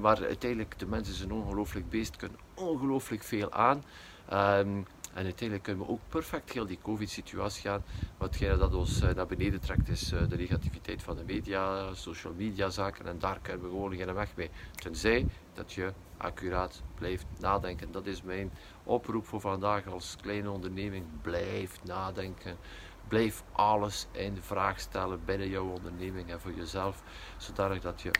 maar 0.00 0.24
uiteindelijk, 0.26 0.78
de 0.78 0.86
mensen 0.86 1.14
zijn 1.14 1.32
ongelooflijk 1.32 1.88
beest. 1.88 2.16
Kunnen 2.16 2.38
ongelooflijk 2.54 3.22
veel 3.22 3.52
aan. 3.52 3.84
Um, 4.32 4.86
en 5.20 5.26
uiteindelijk 5.26 5.62
kunnen 5.62 5.86
we 5.86 5.92
ook 5.92 6.00
perfect 6.08 6.52
heel 6.52 6.66
die 6.66 6.78
COVID-situatie 6.82 7.62
gaan. 7.62 7.84
Watgene 8.18 8.56
dat 8.56 8.74
ons 8.74 9.00
naar 9.00 9.26
beneden 9.26 9.60
trekt 9.60 9.88
is 9.88 10.08
de 10.08 10.36
negativiteit 10.36 11.02
van 11.02 11.16
de 11.16 11.24
media, 11.26 11.94
social 11.94 12.32
media 12.36 12.68
zaken. 12.70 13.06
En 13.06 13.18
daar 13.18 13.38
kunnen 13.42 13.62
we 13.62 13.68
gewoon 13.68 13.96
geen 13.96 14.14
weg 14.14 14.36
mee. 14.36 14.50
Tenzij 14.74 15.26
dat 15.54 15.72
je 15.72 15.92
accuraat 16.16 16.82
blijft 16.94 17.26
nadenken. 17.38 17.92
Dat 17.92 18.06
is 18.06 18.22
mijn 18.22 18.52
oproep 18.84 19.26
voor 19.26 19.40
vandaag 19.40 19.86
als 19.86 20.16
kleine 20.20 20.50
onderneming. 20.50 21.04
Blijf 21.22 21.84
nadenken. 21.84 22.56
Blijf 23.08 23.44
alles 23.52 24.06
in 24.12 24.36
vraag 24.40 24.80
stellen 24.80 25.20
binnen 25.24 25.48
jouw 25.48 25.66
onderneming 25.66 26.30
en 26.30 26.40
voor 26.40 26.52
jezelf, 26.52 27.02
zodat 27.36 27.82
dat 27.82 28.00
je 28.00 28.10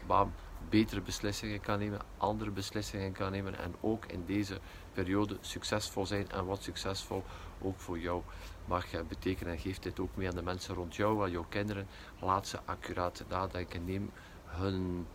betere 0.68 1.00
beslissingen 1.00 1.60
kan 1.60 1.78
nemen, 1.78 2.00
andere 2.16 2.50
beslissingen 2.50 3.12
kan 3.12 3.30
nemen 3.30 3.58
en 3.58 3.74
ook 3.80 4.06
in 4.06 4.24
deze 4.26 4.58
periode 4.92 5.36
succesvol 5.40 6.06
zijn. 6.06 6.30
En 6.30 6.46
wat 6.46 6.62
succesvol 6.62 7.24
ook 7.60 7.78
voor 7.78 7.98
jou 7.98 8.22
mag 8.64 8.86
betekenen. 9.08 9.52
En 9.52 9.58
geef 9.58 9.78
dit 9.78 10.00
ook 10.00 10.16
mee 10.16 10.28
aan 10.28 10.34
de 10.34 10.42
mensen 10.42 10.74
rond 10.74 10.96
jou, 10.96 11.22
aan 11.22 11.30
jouw 11.30 11.46
kinderen. 11.48 11.86
Laat 12.20 12.48
ze 12.48 12.58
accuraat 12.64 13.24
nadenken. 13.28 13.84
Neem 13.84 14.10
hun 14.44 15.06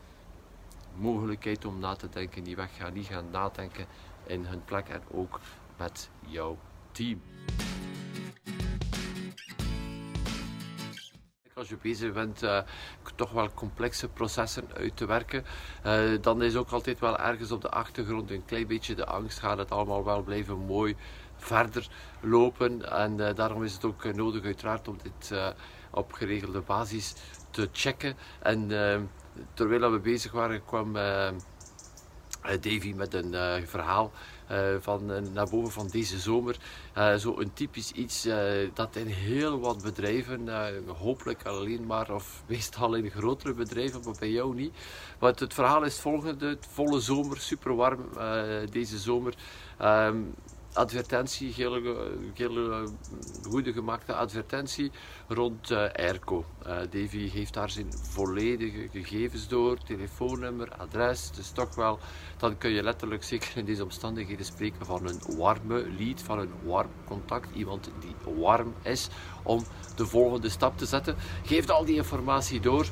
mogelijkheid 0.95 1.65
om 1.65 1.79
na 1.79 1.95
te 1.95 2.09
denken 2.09 2.43
die 2.43 2.55
weg 2.55 2.75
gaan, 2.75 2.93
niet 2.93 3.05
gaan 3.05 3.29
nadenken 3.31 3.85
in 4.23 4.45
hun 4.45 4.63
plek 4.65 4.87
en 4.87 5.01
ook 5.11 5.39
met 5.77 6.09
jouw 6.19 6.57
team. 6.91 7.21
Als 11.59 11.69
je 11.69 11.77
bezig 11.81 12.13
bent 12.13 12.43
uh, 12.43 12.59
toch 13.15 13.31
wel 13.31 13.53
complexe 13.53 14.07
processen 14.07 14.63
uit 14.77 14.97
te 14.97 15.05
werken, 15.05 15.45
uh, 15.85 16.21
dan 16.21 16.41
is 16.41 16.55
ook 16.55 16.69
altijd 16.69 16.99
wel 16.99 17.17
ergens 17.17 17.51
op 17.51 17.61
de 17.61 17.69
achtergrond 17.69 18.31
een 18.31 18.45
klein 18.45 18.67
beetje 18.67 18.95
de 18.95 19.05
angst. 19.05 19.39
Gaat 19.39 19.57
het 19.57 19.71
allemaal 19.71 20.03
wel 20.03 20.21
blijven 20.21 20.57
mooi 20.57 20.95
verder 21.35 21.87
lopen? 22.21 22.91
En 22.91 23.17
uh, 23.17 23.33
daarom 23.35 23.63
is 23.63 23.73
het 23.73 23.85
ook 23.85 24.13
nodig 24.13 24.43
uiteraard 24.43 24.87
om 24.87 24.97
dit 25.03 25.39
op 25.91 26.13
geregelde 26.13 26.61
basis 26.61 27.13
te 27.49 27.69
checken. 27.71 28.17
En 28.41 28.67
terwijl 29.53 29.91
we 29.91 29.99
bezig 29.99 30.31
waren, 30.31 30.65
kwam 30.65 30.93
Davy 32.43 32.93
met 32.95 33.13
een 33.13 33.67
verhaal 33.67 34.11
van, 34.79 35.31
naar 35.33 35.49
boven 35.49 35.71
van 35.71 35.87
deze 35.87 36.19
zomer. 36.19 36.55
zo 37.17 37.39
een 37.39 37.53
typisch 37.53 37.91
iets 37.91 38.27
dat 38.73 38.95
in 38.95 39.07
heel 39.07 39.59
wat 39.59 39.83
bedrijven, 39.83 40.49
hopelijk 40.87 41.45
alleen 41.45 41.85
maar, 41.85 42.11
of 42.11 42.41
meestal 42.47 42.93
in 42.93 43.09
grotere 43.09 43.53
bedrijven, 43.53 44.01
maar 44.05 44.15
bij 44.19 44.31
jou 44.31 44.55
niet. 44.55 44.73
Maar 45.19 45.33
het, 45.35 45.53
verhaal 45.53 45.83
is 45.83 45.93
het 45.93 46.01
volgende: 46.01 46.47
het 46.47 46.67
volle 46.71 46.99
zomer, 46.99 47.39
super 47.39 47.75
warm 47.75 48.09
deze 48.71 48.97
zomer. 48.97 49.33
Um, 49.81 50.33
advertentie, 50.75 51.53
hele, 51.53 51.95
hele 52.33 52.87
goede 53.49 53.73
gemaakte 53.73 54.13
advertentie 54.13 54.91
rond 55.27 55.71
uh, 55.71 55.77
Airco. 55.93 56.45
Uh, 56.67 56.77
Davy 56.89 57.29
geeft 57.29 57.53
daar 57.53 57.69
zijn 57.69 57.93
volledige 57.93 58.89
gegevens 58.91 59.47
door, 59.47 59.77
telefoonnummer, 59.77 60.71
adres. 60.77 61.31
Dus 61.31 61.49
toch 61.49 61.75
wel, 61.75 61.99
dan 62.37 62.57
kun 62.57 62.69
je 62.69 62.83
letterlijk 62.83 63.23
zeker 63.23 63.57
in 63.57 63.65
deze 63.65 63.83
omstandigheden 63.83 64.45
spreken 64.45 64.85
van 64.85 65.07
een 65.07 65.37
warme 65.37 65.87
lead, 65.97 66.21
van 66.21 66.39
een 66.39 66.51
warm 66.63 66.91
contact. 67.05 67.55
Iemand 67.55 67.89
die 67.99 68.33
warm 68.35 68.73
is 68.81 69.09
om 69.43 69.63
de 69.95 70.05
volgende 70.05 70.49
stap 70.49 70.77
te 70.77 70.85
zetten. 70.85 71.15
Geeft 71.43 71.71
al 71.71 71.85
die 71.85 71.95
informatie 71.95 72.59
door. 72.59 72.87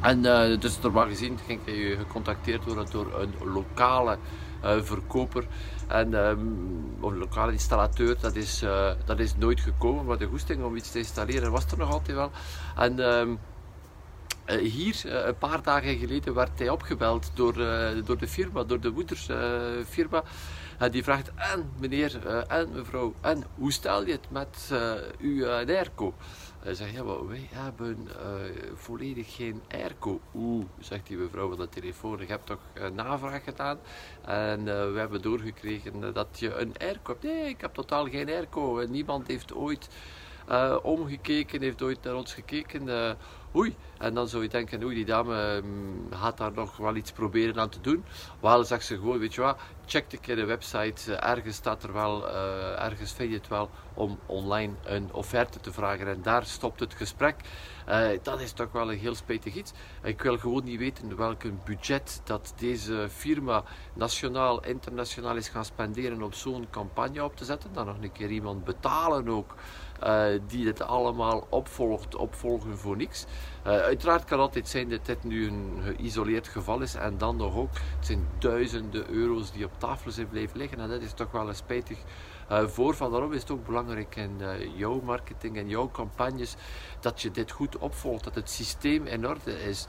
En 0.00 0.24
uh, 0.24 0.60
dus 0.60 0.80
normaal 0.80 1.06
gezien 1.06 1.38
ging 1.46 1.60
je 1.64 1.96
gecontacteerd 1.98 2.64
worden 2.64 2.86
door 2.90 3.20
een 3.20 3.52
lokale 3.52 4.18
uh, 4.64 4.82
verkoper 4.82 5.46
en, 5.86 6.14
of 7.00 7.12
een 7.12 7.18
lokale 7.18 7.52
installateur. 7.52 8.16
Dat 8.20 8.36
is, 8.36 8.62
uh, 8.62 8.90
dat 9.04 9.18
is 9.18 9.36
nooit 9.36 9.60
gekomen, 9.60 10.04
maar 10.04 10.18
de 10.18 10.26
goesting 10.26 10.64
om 10.64 10.76
iets 10.76 10.90
te 10.90 10.98
installeren 10.98 11.50
was 11.50 11.66
er 11.70 11.78
nog 11.78 11.90
altijd 11.90 12.16
wel. 12.16 12.30
En 12.76 12.98
um, 12.98 13.38
hier, 14.46 15.26
een 15.26 15.38
paar 15.38 15.62
dagen 15.62 15.98
geleden, 15.98 16.34
werd 16.34 16.58
hij 16.58 16.68
opgebeld 16.68 17.30
door, 17.34 17.54
door 18.04 18.18
de 18.18 18.28
firma, 18.28 18.64
door 18.64 18.80
de 18.80 18.90
moedersfirma. 18.90 20.22
En 20.78 20.90
die 20.90 21.02
vraagt, 21.02 21.30
en 21.34 21.70
meneer, 21.78 22.26
en 22.48 22.68
mevrouw, 22.72 23.14
en 23.20 23.44
hoe 23.54 23.72
stel 23.72 24.06
je 24.06 24.12
het 24.12 24.30
met 24.30 24.72
uw 25.18 25.46
airco? 25.48 26.14
Hij 26.60 26.74
zegt, 26.74 26.92
ja, 26.92 27.02
maar 27.02 27.28
wij 27.28 27.48
hebben 27.50 28.08
uh, 28.08 28.72
volledig 28.74 29.34
geen 29.34 29.62
airco. 29.68 30.20
Oeh, 30.34 30.64
zegt 30.78 31.06
die 31.06 31.16
mevrouw 31.16 31.48
van 31.48 31.58
de 31.58 31.68
telefoon, 31.68 32.20
ik 32.20 32.28
heb 32.28 32.40
toch 32.44 32.60
een 32.74 32.94
navraag 32.94 33.44
gedaan 33.44 33.78
en 34.24 34.60
uh, 34.60 34.92
we 34.92 34.98
hebben 34.98 35.22
doorgekregen 35.22 36.12
dat 36.12 36.28
je 36.32 36.54
een 36.54 36.74
airco 36.78 37.12
hebt. 37.12 37.22
Nee, 37.22 37.48
ik 37.48 37.60
heb 37.60 37.74
totaal 37.74 38.08
geen 38.08 38.28
airco. 38.28 38.84
Niemand 38.88 39.26
heeft 39.26 39.54
ooit 39.54 39.88
uh, 40.50 40.76
omgekeken, 40.82 41.62
heeft 41.62 41.82
ooit 41.82 42.02
naar 42.02 42.14
ons 42.14 42.34
gekeken. 42.34 43.16
Oei, 43.56 43.76
en 43.98 44.14
dan 44.14 44.28
zou 44.28 44.42
je 44.42 44.48
denken, 44.48 44.82
oei, 44.82 44.94
die 44.94 45.04
dame 45.04 45.62
gaat 46.10 46.36
daar 46.36 46.52
nog 46.52 46.76
wel 46.76 46.96
iets 46.96 47.12
proberen 47.12 47.60
aan 47.60 47.68
te 47.68 47.80
doen. 47.80 48.04
Wel, 48.40 48.64
zegt 48.64 48.84
ze 48.84 48.94
gewoon, 48.94 49.18
weet 49.18 49.34
je 49.34 49.40
wat, 49.40 49.58
check 49.86 50.12
een 50.12 50.20
keer 50.20 50.36
de 50.36 50.44
website. 50.44 51.14
ergens 51.14 51.56
staat 51.56 51.82
er 51.82 51.92
wel, 51.92 52.28
uh, 52.28 52.82
ergens 52.82 53.12
vind 53.12 53.30
je 53.30 53.36
het 53.36 53.48
wel 53.48 53.70
om 53.94 54.18
online 54.26 54.72
een 54.84 55.12
offerte 55.12 55.60
te 55.60 55.72
vragen. 55.72 56.06
En 56.08 56.22
daar 56.22 56.44
stopt 56.44 56.80
het 56.80 56.94
gesprek. 56.94 57.34
Uh, 57.88 58.08
dat 58.22 58.40
is 58.40 58.52
toch 58.52 58.72
wel 58.72 58.92
een 58.92 58.98
heel 58.98 59.14
spijtig 59.14 59.54
iets. 59.54 59.72
Ik 60.02 60.22
wil 60.22 60.38
gewoon 60.38 60.64
niet 60.64 60.78
weten 60.78 61.16
welk 61.16 61.42
budget 61.64 62.20
dat 62.24 62.54
deze 62.56 63.08
firma 63.10 63.64
nationaal, 63.94 64.64
internationaal 64.64 65.36
is 65.36 65.48
gaan 65.48 65.64
spenderen 65.64 66.22
om 66.22 66.32
zo'n 66.32 66.66
campagne 66.70 67.24
op 67.24 67.36
te 67.36 67.44
zetten. 67.44 67.72
Dan 67.72 67.86
nog 67.86 67.96
een 68.00 68.12
keer 68.12 68.30
iemand 68.30 68.64
betalen 68.64 69.28
ook. 69.28 69.54
Uh, 70.06 70.24
die 70.46 70.64
dit 70.64 70.82
allemaal 70.82 71.46
opvolgt, 71.48 72.16
opvolgen 72.16 72.78
voor 72.78 72.96
niks. 72.96 73.26
Uh, 73.66 73.72
uiteraard 73.72 74.24
kan 74.24 74.38
altijd 74.38 74.68
zijn 74.68 74.88
dat 74.88 75.06
dit 75.06 75.24
nu 75.24 75.46
een 75.46 75.80
geïsoleerd 75.84 76.48
geval 76.48 76.80
is 76.80 76.94
en 76.94 77.18
dan 77.18 77.36
nog 77.36 77.56
ook. 77.56 77.70
Het 77.72 78.06
zijn 78.06 78.26
duizenden 78.38 79.10
euro's 79.10 79.52
die 79.52 79.64
op 79.64 79.72
tafel 79.78 80.10
zijn 80.10 80.28
blijven 80.28 80.58
liggen 80.58 80.78
en 80.78 80.88
dat 80.88 81.00
is 81.00 81.12
toch 81.12 81.30
wel 81.30 81.48
een 81.48 81.54
spijtig 81.54 81.98
uh, 82.50 82.66
voorval. 82.66 83.10
Daarom 83.10 83.32
is 83.32 83.40
het 83.40 83.50
ook 83.50 83.66
belangrijk 83.66 84.16
in 84.16 84.40
jouw 84.76 85.00
marketing 85.00 85.56
en 85.56 85.68
jouw 85.68 85.90
campagnes 85.90 86.56
dat 87.00 87.22
je 87.22 87.30
dit 87.30 87.50
goed 87.50 87.78
opvolgt, 87.78 88.24
dat 88.24 88.34
het 88.34 88.50
systeem 88.50 89.06
in 89.06 89.28
orde 89.28 89.62
is. 89.62 89.86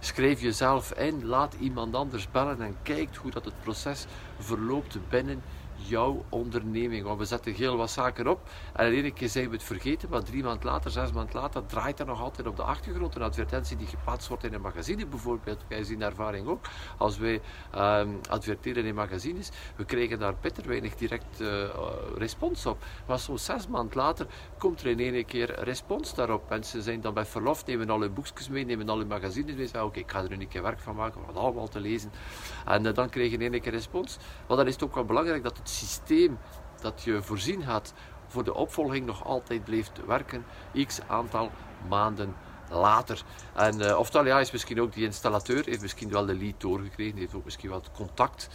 Schrijf 0.00 0.40
jezelf 0.40 0.92
in, 0.92 1.26
laat 1.26 1.54
iemand 1.60 1.94
anders 1.94 2.30
bellen 2.30 2.60
en 2.62 2.76
kijk 2.82 3.16
hoe 3.16 3.30
dat 3.30 3.44
het 3.44 3.62
proces 3.62 4.06
verloopt 4.38 4.98
binnen 5.08 5.42
jouw 5.78 6.24
onderneming. 6.28 7.04
Want 7.04 7.18
we 7.18 7.24
zetten 7.24 7.54
heel 7.54 7.76
wat 7.76 7.90
zaken 7.90 8.26
op 8.26 8.40
en 8.72 8.92
in 8.92 9.02
één 9.02 9.12
keer 9.12 9.28
zijn 9.28 9.48
we 9.48 9.54
het 9.54 9.64
vergeten, 9.64 10.08
maar 10.08 10.22
drie 10.22 10.42
maanden 10.42 10.66
later, 10.66 10.90
zes 10.90 11.12
maanden 11.12 11.34
later, 11.34 11.66
draait 11.66 12.00
er 12.00 12.06
nog 12.06 12.20
altijd 12.20 12.46
op 12.46 12.56
de 12.56 12.62
achtergrond 12.62 13.14
een 13.14 13.22
advertentie 13.22 13.76
die 13.76 13.86
geplaatst 13.86 14.28
wordt 14.28 14.44
in 14.44 14.54
een 14.54 14.60
magazine 14.60 15.06
bijvoorbeeld. 15.06 15.64
Wij 15.68 15.84
zien 15.84 16.02
ervaring 16.02 16.46
ook. 16.48 16.64
Als 16.98 17.18
wij 17.18 17.40
um, 17.76 18.20
adverteren 18.28 18.84
in 18.84 18.94
magazines, 18.94 19.50
we 19.76 19.84
krijgen 19.84 20.18
daar 20.18 20.34
bitter 20.40 20.66
weinig 20.66 20.94
direct 20.94 21.40
uh, 21.40 21.64
respons 22.16 22.66
op. 22.66 22.84
Maar 23.06 23.18
zo 23.18 23.36
zes 23.36 23.68
maanden 23.68 23.96
later 23.96 24.26
komt 24.58 24.80
er 24.80 24.86
in 24.86 24.98
één 24.98 25.24
keer 25.24 25.64
respons 25.64 26.14
daarop. 26.14 26.48
Mensen 26.48 26.82
zijn 26.82 27.00
dan 27.00 27.14
bij 27.14 27.24
verlof, 27.24 27.66
nemen 27.66 27.90
al 27.90 28.00
hun 28.00 28.12
boekjes 28.12 28.48
mee, 28.48 28.64
nemen 28.64 28.88
al 28.88 28.98
hun 28.98 29.06
magazines 29.06 29.54
mee, 29.54 29.66
zeggen 29.66 29.84
oké, 29.84 29.98
ik 29.98 30.10
ga 30.10 30.22
er 30.22 30.32
een 30.32 30.48
keer 30.48 30.62
werk 30.62 30.80
van 30.80 30.94
maken, 30.94 31.20
het 31.26 31.36
allemaal 31.36 31.68
te 31.68 31.80
lezen. 31.80 32.10
En 32.66 32.84
uh, 32.84 32.94
dan 32.94 33.08
krijg 33.08 33.30
je 33.30 33.38
in 33.38 33.52
één 33.52 33.60
keer 33.60 33.72
respons. 33.72 34.18
Maar 34.46 34.56
dan 34.56 34.66
is 34.66 34.72
het 34.72 34.82
ook 34.82 34.94
wel 34.94 35.04
belangrijk 35.04 35.42
dat 35.42 35.56
het 35.58 35.67
systeem 35.68 36.38
dat 36.80 37.02
je 37.02 37.22
voorzien 37.22 37.62
had 37.62 37.92
voor 38.26 38.44
de 38.44 38.54
opvolging 38.54 39.06
nog 39.06 39.24
altijd 39.24 39.64
blijft 39.64 40.06
werken, 40.06 40.44
x 40.86 41.00
aantal 41.06 41.50
maanden 41.88 42.34
later. 42.70 43.22
En 43.54 43.80
uh, 43.80 43.98
oftewel, 43.98 44.26
ja, 44.26 44.40
is 44.40 44.50
misschien 44.50 44.80
ook 44.80 44.92
die 44.92 45.04
installateur, 45.04 45.64
heeft 45.64 45.82
misschien 45.82 46.10
wel 46.10 46.26
de 46.26 46.34
lead 46.34 46.60
doorgekregen, 46.60 47.18
heeft 47.18 47.34
ook 47.34 47.44
misschien 47.44 47.70
wel 47.70 47.82
contact 47.92 48.48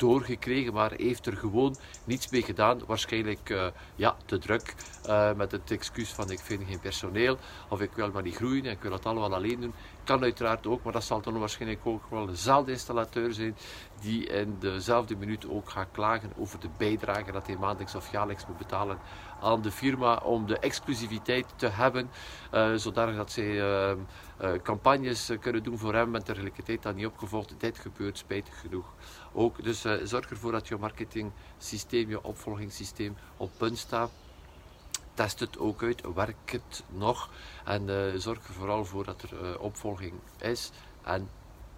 doorgekregen, 0.00 0.72
maar 0.72 0.92
heeft 0.96 1.26
er 1.26 1.36
gewoon 1.36 1.76
niets 2.04 2.30
mee 2.30 2.42
gedaan. 2.42 2.80
Waarschijnlijk 2.86 3.50
uh, 3.50 3.66
ja, 3.94 4.16
te 4.26 4.38
druk 4.38 4.74
uh, 5.06 5.32
met 5.32 5.52
het 5.52 5.70
excuus 5.70 6.08
van 6.08 6.30
ik 6.30 6.40
vind 6.40 6.62
geen 6.68 6.80
personeel 6.80 7.38
of 7.68 7.80
ik 7.80 7.90
wil 7.92 8.10
maar 8.10 8.22
niet 8.22 8.34
groeien 8.34 8.64
en 8.64 8.70
ik 8.70 8.82
wil 8.82 8.92
het 8.92 9.06
allemaal 9.06 9.34
alleen 9.34 9.60
doen. 9.60 9.74
Kan 10.10 10.22
uiteraard 10.22 10.66
ook, 10.66 10.82
maar 10.82 10.92
dat 10.92 11.04
zal 11.04 11.20
dan 11.20 11.38
waarschijnlijk 11.38 11.86
ook 11.86 12.10
wel 12.10 12.26
dezelfde 12.26 12.72
installateur 12.72 13.32
zijn 13.32 13.56
die 14.00 14.26
in 14.26 14.56
dezelfde 14.58 15.16
minuut 15.16 15.48
ook 15.48 15.70
gaat 15.70 15.88
klagen 15.92 16.32
over 16.38 16.60
de 16.60 16.68
bijdrage 16.76 17.32
dat 17.32 17.46
hij 17.46 17.56
maandelijks 17.56 17.94
of 17.94 18.12
jaarlijks 18.12 18.46
moet 18.46 18.58
betalen 18.58 18.98
aan 19.40 19.62
de 19.62 19.70
firma 19.70 20.16
om 20.16 20.46
de 20.46 20.58
exclusiviteit 20.58 21.46
te 21.56 21.66
hebben, 21.66 22.10
uh, 22.54 22.74
zodanig 22.74 23.16
dat 23.16 23.32
zij 23.32 23.44
uh, 23.44 23.90
uh, 24.42 24.52
campagnes 24.62 25.30
kunnen 25.40 25.62
doen 25.62 25.78
voor 25.78 25.94
hem 25.94 26.14
en 26.14 26.24
tegelijkertijd 26.24 26.82
dat 26.82 26.94
niet 26.94 27.06
opgevolgd. 27.06 27.54
Dit 27.58 27.78
gebeurt 27.78 28.18
spijtig 28.18 28.60
genoeg 28.60 28.94
ook. 29.32 29.62
Dus 29.64 29.80
zorg 30.02 30.30
ervoor 30.30 30.52
dat 30.52 30.68
je 30.68 30.76
marketing-systeem, 30.76 32.08
je 32.08 32.22
opvolgingssysteem 32.22 33.16
op 33.36 33.50
punt 33.56 33.78
staat. 33.78 34.10
Test 35.14 35.40
het 35.40 35.58
ook 35.58 35.82
uit, 35.82 36.02
werkt 36.14 36.52
het 36.52 36.84
nog 36.88 37.30
en 37.64 38.14
zorg 38.20 38.46
er 38.46 38.54
vooral 38.54 38.84
voor 38.84 39.04
dat 39.04 39.22
er 39.22 39.58
opvolging 39.58 40.12
is 40.38 40.70
en 41.02 41.28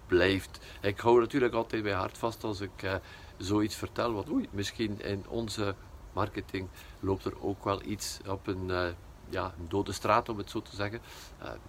blijft. 0.07 0.59
Ik 0.81 0.99
hou 0.99 1.19
natuurlijk 1.19 1.53
altijd 1.53 1.83
bij 1.83 1.93
hart 1.93 2.17
vast 2.17 2.43
als 2.43 2.61
ik 2.61 2.99
zoiets 3.37 3.75
vertel, 3.75 4.13
want 4.13 4.29
oei, 4.29 4.47
misschien 4.51 5.01
in 5.01 5.23
onze 5.27 5.75
marketing 6.13 6.67
loopt 6.99 7.25
er 7.25 7.43
ook 7.43 7.63
wel 7.63 7.81
iets 7.83 8.19
op 8.27 8.47
een, 8.47 8.95
ja, 9.29 9.53
dode 9.67 9.91
straat, 9.91 10.29
om 10.29 10.37
het 10.37 10.49
zo 10.49 10.61
te 10.61 10.75
zeggen. 10.75 11.01
Het 11.37 11.59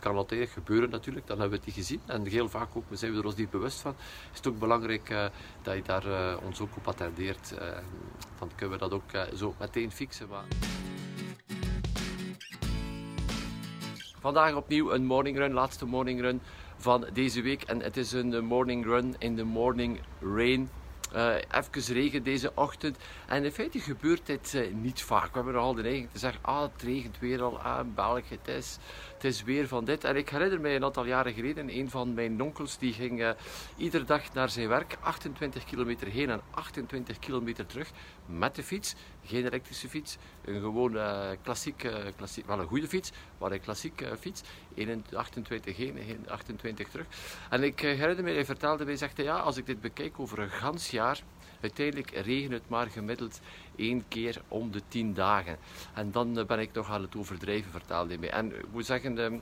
kan 0.00 0.16
altijd 0.16 0.48
gebeuren 0.48 0.90
natuurlijk, 0.90 1.26
dan 1.26 1.40
hebben 1.40 1.58
we 1.58 1.64
het 1.64 1.74
niet 1.76 1.86
gezien. 1.86 2.00
En 2.06 2.26
heel 2.26 2.48
vaak 2.48 2.76
ook, 2.76 2.84
zijn 2.90 3.12
we 3.12 3.18
er 3.18 3.24
ons 3.24 3.36
niet 3.36 3.50
bewust 3.50 3.80
van. 3.80 3.94
Is 4.32 4.46
ook 4.46 4.58
belangrijk 4.58 5.30
dat 5.62 5.74
je 5.74 5.82
daar 5.82 6.38
ons 6.38 6.60
ook 6.60 6.76
op 6.76 6.88
attendeert. 6.88 7.54
dan 8.38 8.50
kunnen 8.54 8.78
we 8.78 8.88
dat 8.88 8.92
ook 8.92 9.10
zo 9.36 9.54
meteen 9.58 9.92
fixen. 9.92 10.28
Maar... 10.28 10.44
Vandaag 14.22 14.54
opnieuw 14.54 14.92
een 14.92 15.04
morning 15.04 15.36
run, 15.36 15.52
laatste 15.52 15.86
morning 15.86 16.20
run 16.20 16.40
van 16.76 17.06
deze 17.12 17.42
week. 17.42 17.62
En 17.62 17.80
het 17.80 17.96
is 17.96 18.12
een 18.12 18.44
morning 18.44 18.84
run 18.84 19.14
in 19.18 19.36
de 19.36 19.44
morning 19.44 20.00
rain. 20.20 20.70
Uh, 21.14 21.34
even 21.34 21.94
regen 21.94 22.22
deze 22.22 22.52
ochtend. 22.54 22.98
En 23.26 23.44
in 23.44 23.52
feite 23.52 23.80
gebeurt 23.80 24.26
dit 24.26 24.52
uh, 24.54 24.74
niet 24.74 25.02
vaak. 25.02 25.28
We 25.28 25.34
hebben 25.34 25.56
al 25.56 25.74
de 25.74 25.82
neiging 25.82 26.10
te 26.10 26.18
zeggen, 26.18 26.40
ah, 26.42 26.62
het 26.62 26.82
regent 26.82 27.18
weer 27.18 27.42
al, 27.42 27.58
ah, 27.58 27.80
België, 27.94 28.38
het 28.42 28.48
is, 28.48 28.78
het 29.22 29.32
is 29.32 29.42
weer 29.42 29.68
van 29.68 29.84
dit. 29.84 30.04
En 30.04 30.16
ik 30.16 30.28
herinner 30.28 30.60
mij 30.60 30.76
een 30.76 30.84
aantal 30.84 31.04
jaren 31.04 31.32
geleden, 31.32 31.78
een 31.78 31.90
van 31.90 32.14
mijn 32.14 32.42
onkels, 32.42 32.78
die 32.78 32.92
ging 32.92 33.20
uh, 33.20 33.30
iedere 33.76 34.04
dag 34.04 34.32
naar 34.32 34.50
zijn 34.50 34.68
werk, 34.68 34.96
28 35.00 35.64
kilometer 35.64 36.06
heen 36.06 36.30
en 36.30 36.40
28 36.50 37.18
kilometer 37.18 37.66
terug, 37.66 37.90
met 38.26 38.54
de 38.54 38.62
fiets. 38.62 38.94
Geen 39.24 39.46
elektrische 39.46 39.88
fiets, 39.88 40.16
een 40.44 40.60
gewoon 40.60 40.98
klassiek, 41.42 41.86
klassiek, 42.16 42.46
wel 42.46 42.58
een 42.58 42.66
goede 42.66 42.88
fiets, 42.88 43.12
maar 43.38 43.52
een 43.52 43.60
klassiek 43.60 44.04
fiets. 44.20 44.42
28 45.12 45.76
heen, 45.76 46.26
28 46.28 46.88
terug. 46.88 47.06
En 47.50 47.62
ik 47.62 47.80
herinner 47.80 48.24
mij, 48.24 48.32
hij 48.32 48.44
vertelde 48.44 48.84
mij, 48.84 48.96
zegt 48.96 49.16
ja, 49.16 49.38
als 49.38 49.56
ik 49.56 49.66
dit 49.66 49.80
bekijk 49.80 50.20
over 50.20 50.38
een 50.38 50.50
gans 50.50 50.90
jaar. 50.90 51.22
Uiteindelijk 51.62 52.10
regent 52.10 52.52
het 52.52 52.68
maar 52.68 52.86
gemiddeld 52.86 53.40
één 53.76 54.04
keer 54.08 54.42
om 54.48 54.70
de 54.70 54.82
tien 54.88 55.14
dagen. 55.14 55.58
En 55.94 56.12
dan 56.12 56.38
eh, 56.38 56.46
ben 56.46 56.58
ik 56.58 56.72
nog 56.72 56.90
aan 56.90 57.02
het 57.02 57.16
overdrijven, 57.16 57.70
vertelde 57.70 58.08
hij 58.08 58.18
mij. 58.18 58.30
En 58.30 58.58
ik 58.58 58.72
moet 58.72 58.86
zeggen, 58.86 59.18
ehm, 59.18 59.38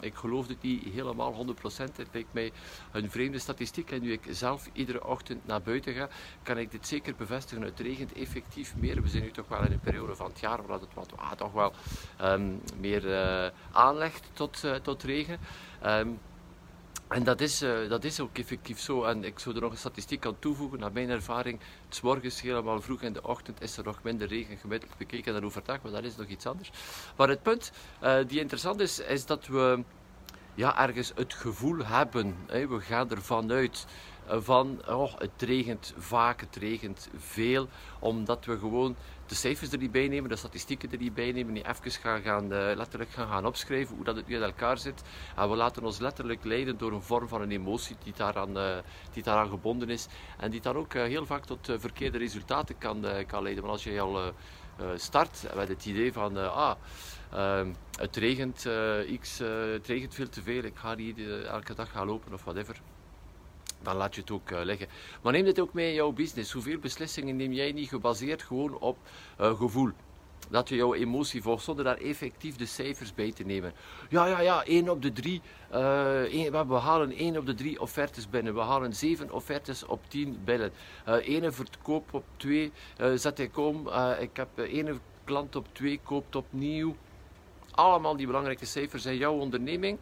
ik 0.00 0.14
geloof 0.14 0.48
het 0.48 0.62
niet 0.62 0.84
helemaal 0.84 1.32
100%. 1.32 1.96
Het 1.96 2.08
lijkt 2.12 2.32
mij 2.32 2.52
een 2.92 3.10
vreemde 3.10 3.38
statistiek. 3.38 3.90
En 3.90 4.02
nu 4.02 4.12
ik 4.12 4.26
zelf 4.30 4.68
iedere 4.72 5.06
ochtend 5.06 5.46
naar 5.46 5.62
buiten 5.62 5.94
ga, 5.94 6.08
kan 6.42 6.58
ik 6.58 6.70
dit 6.70 6.86
zeker 6.86 7.14
bevestigen. 7.14 7.62
Het 7.62 7.80
regent 7.80 8.12
effectief 8.12 8.76
meer. 8.76 9.02
We 9.02 9.08
zijn 9.08 9.22
nu 9.22 9.30
toch 9.30 9.48
wel 9.48 9.64
in 9.64 9.72
een 9.72 9.80
periode 9.80 10.16
van 10.16 10.26
het 10.26 10.40
jaar 10.40 10.66
waar 10.66 10.80
het 10.80 10.94
wat, 10.94 11.12
ah, 11.16 11.32
toch 11.32 11.52
wel 11.52 11.72
um, 12.22 12.60
meer 12.80 13.04
uh, 13.04 13.50
aanlegt 13.72 14.30
tot, 14.32 14.64
tot 14.82 15.02
regen. 15.02 15.38
Um, 15.86 16.18
En 17.08 17.24
dat 17.24 17.40
is, 17.40 17.62
uh, 17.62 17.88
dat 17.88 18.04
is 18.04 18.20
ook 18.20 18.38
effectief 18.38 18.80
zo. 18.80 19.04
En 19.04 19.24
ik 19.24 19.38
zou 19.38 19.54
er 19.54 19.60
nog 19.60 19.70
een 19.70 19.78
statistiek 19.78 20.26
aan 20.26 20.38
toevoegen. 20.38 20.78
Naar 20.78 20.92
mijn 20.92 21.10
ervaring, 21.10 21.60
het 21.88 22.02
morgens 22.02 22.40
helemaal 22.40 22.80
vroeg 22.80 23.02
in 23.02 23.12
de 23.12 23.22
ochtend 23.22 23.62
is 23.62 23.76
er 23.76 23.84
nog 23.84 24.02
minder 24.02 24.28
regen 24.28 24.56
gemiddeld 24.56 24.96
bekeken 24.96 25.32
dan 25.32 25.44
overdag, 25.44 25.82
maar 25.82 25.92
dat 25.92 26.04
is 26.04 26.16
nog 26.16 26.26
iets 26.26 26.46
anders. 26.46 26.70
Maar 27.16 27.28
het 27.28 27.42
punt 27.42 27.72
uh, 28.02 28.16
die 28.26 28.40
interessant 28.40 28.80
is, 28.80 28.98
is 28.98 29.26
dat 29.26 29.46
we 29.46 29.84
ja, 30.54 30.78
ergens 30.78 31.12
het 31.14 31.34
gevoel 31.34 31.84
hebben. 31.84 32.36
Hè, 32.46 32.68
we 32.68 32.80
gaan 32.80 33.10
ervan 33.10 33.52
uit 33.52 33.86
van 34.26 34.80
oh, 34.88 35.18
het 35.18 35.42
regent 35.42 35.94
vaak, 35.98 36.40
het 36.40 36.56
regent 36.56 37.08
veel, 37.16 37.68
omdat 37.98 38.44
we 38.44 38.58
gewoon 38.58 38.96
de 39.28 39.34
cijfers 39.34 39.72
er 39.72 39.78
niet 39.78 39.92
bij 39.92 40.08
nemen, 40.08 40.28
de 40.28 40.36
statistieken 40.36 40.92
er 40.92 40.98
niet 40.98 41.14
bij 41.14 41.32
nemen, 41.32 41.52
niet 41.52 41.66
even 41.66 41.90
gaan, 41.90 42.22
gaan 42.22 42.44
uh, 42.44 42.48
letterlijk 42.50 43.10
gaan, 43.10 43.28
gaan 43.28 43.46
opschrijven 43.46 43.94
hoe 43.96 44.04
dat 44.04 44.16
het 44.16 44.26
nu 44.26 44.34
in 44.34 44.42
elkaar 44.42 44.78
zit. 44.78 45.02
En 45.36 45.50
we 45.50 45.56
laten 45.56 45.84
ons 45.84 45.98
letterlijk 45.98 46.44
leiden 46.44 46.78
door 46.78 46.92
een 46.92 47.02
vorm 47.02 47.28
van 47.28 47.40
een 47.40 47.50
emotie 47.50 47.96
die 48.04 48.12
daaraan, 48.16 48.58
uh, 48.58 48.76
die 49.12 49.22
daaraan 49.22 49.48
gebonden 49.48 49.90
is 49.90 50.06
en 50.38 50.50
die 50.50 50.60
dan 50.60 50.76
ook 50.76 50.94
uh, 50.94 51.02
heel 51.02 51.26
vaak 51.26 51.44
tot 51.44 51.72
verkeerde 51.78 52.18
resultaten 52.18 52.78
kan, 52.78 53.04
kan 53.26 53.42
leiden. 53.42 53.64
Want 53.64 53.74
als 53.74 53.84
je 53.84 54.00
al 54.00 54.32
start 54.96 55.46
met 55.54 55.68
het 55.68 55.86
idee 55.86 56.12
van, 56.12 56.36
ah, 56.36 56.74
ehm, 57.32 57.72
het 57.98 58.16
regent 58.16 58.68
x, 59.20 59.38
het 59.72 59.86
regent 59.86 60.14
veel 60.14 60.28
te 60.28 60.42
veel, 60.42 60.62
ik 60.62 60.76
ga 60.76 60.94
niet 60.94 61.18
elke 61.46 61.74
dag 61.74 61.90
gaan 61.90 62.06
lopen 62.06 62.32
of 62.32 62.44
whatever 62.44 62.80
dan 63.82 63.96
laat 63.96 64.14
je 64.14 64.20
het 64.20 64.30
ook 64.30 64.50
uh, 64.50 64.58
liggen. 64.62 64.88
Maar 65.22 65.32
neem 65.32 65.44
dit 65.44 65.60
ook 65.60 65.72
mee 65.72 65.88
in 65.88 65.94
jouw 65.94 66.12
business. 66.12 66.52
Hoeveel 66.52 66.78
beslissingen 66.78 67.36
neem 67.36 67.52
jij 67.52 67.72
niet 67.72 67.88
gebaseerd 67.88 68.42
gewoon 68.42 68.78
op 68.78 68.98
uh, 69.40 69.58
gevoel? 69.58 69.90
Dat 70.50 70.68
je 70.68 70.76
jouw 70.76 70.94
emotie 70.94 71.42
volgt 71.42 71.64
zonder 71.64 71.84
daar 71.84 71.96
effectief 71.96 72.56
de 72.56 72.66
cijfers 72.66 73.14
bij 73.14 73.32
te 73.32 73.44
nemen. 73.44 73.72
Ja, 74.08 74.26
ja, 74.26 74.40
ja, 74.40 74.64
1 74.64 74.88
op 74.88 75.02
de 75.02 75.12
3. 75.12 75.42
Uh, 75.72 76.46
eh, 76.46 76.68
we 76.68 76.74
halen 76.74 77.12
1 77.12 77.36
op 77.36 77.46
de 77.46 77.54
3 77.54 77.80
offertes 77.80 78.28
binnen. 78.28 78.54
We 78.54 78.60
halen 78.60 78.94
7 78.94 79.30
offertes 79.30 79.86
op 79.86 80.00
10 80.08 80.38
binnen. 80.44 80.72
Uh, 81.08 81.50
verkoop 81.50 82.14
op 82.14 82.24
2 82.36 82.72
uh, 83.00 83.12
zet 83.14 83.38
ik 83.38 83.56
om. 83.56 83.88
ik 84.20 84.36
heb 84.36 84.48
ene 84.56 84.94
klant 85.24 85.56
op 85.56 85.66
2 85.72 86.00
koopt 86.04 86.36
opnieuw. 86.36 86.96
Allemaal 87.70 88.16
die 88.16 88.26
belangrijke 88.26 88.66
cijfers 88.66 89.06
in 89.06 89.16
jouw 89.16 89.34
onderneming. 89.34 89.98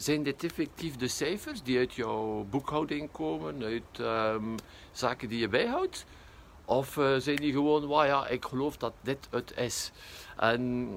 Zijn 0.00 0.22
dit 0.22 0.44
effectief 0.44 0.96
de 0.96 1.08
cijfers 1.08 1.62
die 1.62 1.78
uit 1.78 1.94
jouw 1.94 2.46
boekhouding 2.50 3.10
komen, 3.10 3.62
uit 3.62 3.98
um, 4.00 4.54
zaken 4.92 5.28
die 5.28 5.38
je 5.38 5.48
bijhoudt? 5.48 6.04
Of 6.64 6.96
uh, 6.96 7.16
zijn 7.16 7.36
die 7.36 7.52
gewoon, 7.52 7.88
well, 7.88 8.06
ja, 8.06 8.28
ik 8.28 8.44
geloof 8.44 8.76
dat 8.76 8.92
dit 9.00 9.28
het 9.30 9.56
is. 9.56 9.90
En 10.36 10.88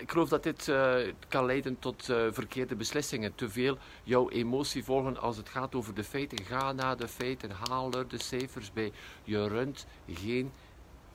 ik 0.00 0.10
geloof 0.10 0.28
dat 0.28 0.42
dit 0.42 0.66
uh, 0.66 0.94
kan 1.28 1.46
leiden 1.46 1.78
tot 1.78 2.04
verkeerde 2.30 2.74
beslissingen. 2.74 3.34
Te 3.34 3.48
veel 3.48 3.78
jouw 4.04 4.28
emotie 4.28 4.84
volgen 4.84 5.20
als 5.20 5.36
het 5.36 5.48
gaat 5.48 5.74
over 5.74 5.94
de 5.94 6.04
feiten. 6.04 6.44
Ga 6.44 6.72
naar 6.72 6.96
de 6.96 7.08
feiten, 7.08 7.50
haal 7.50 7.92
er 7.92 8.08
de 8.08 8.22
cijfers 8.22 8.72
bij. 8.72 8.92
Je 9.24 9.48
runt 9.48 9.86
geen 10.06 10.52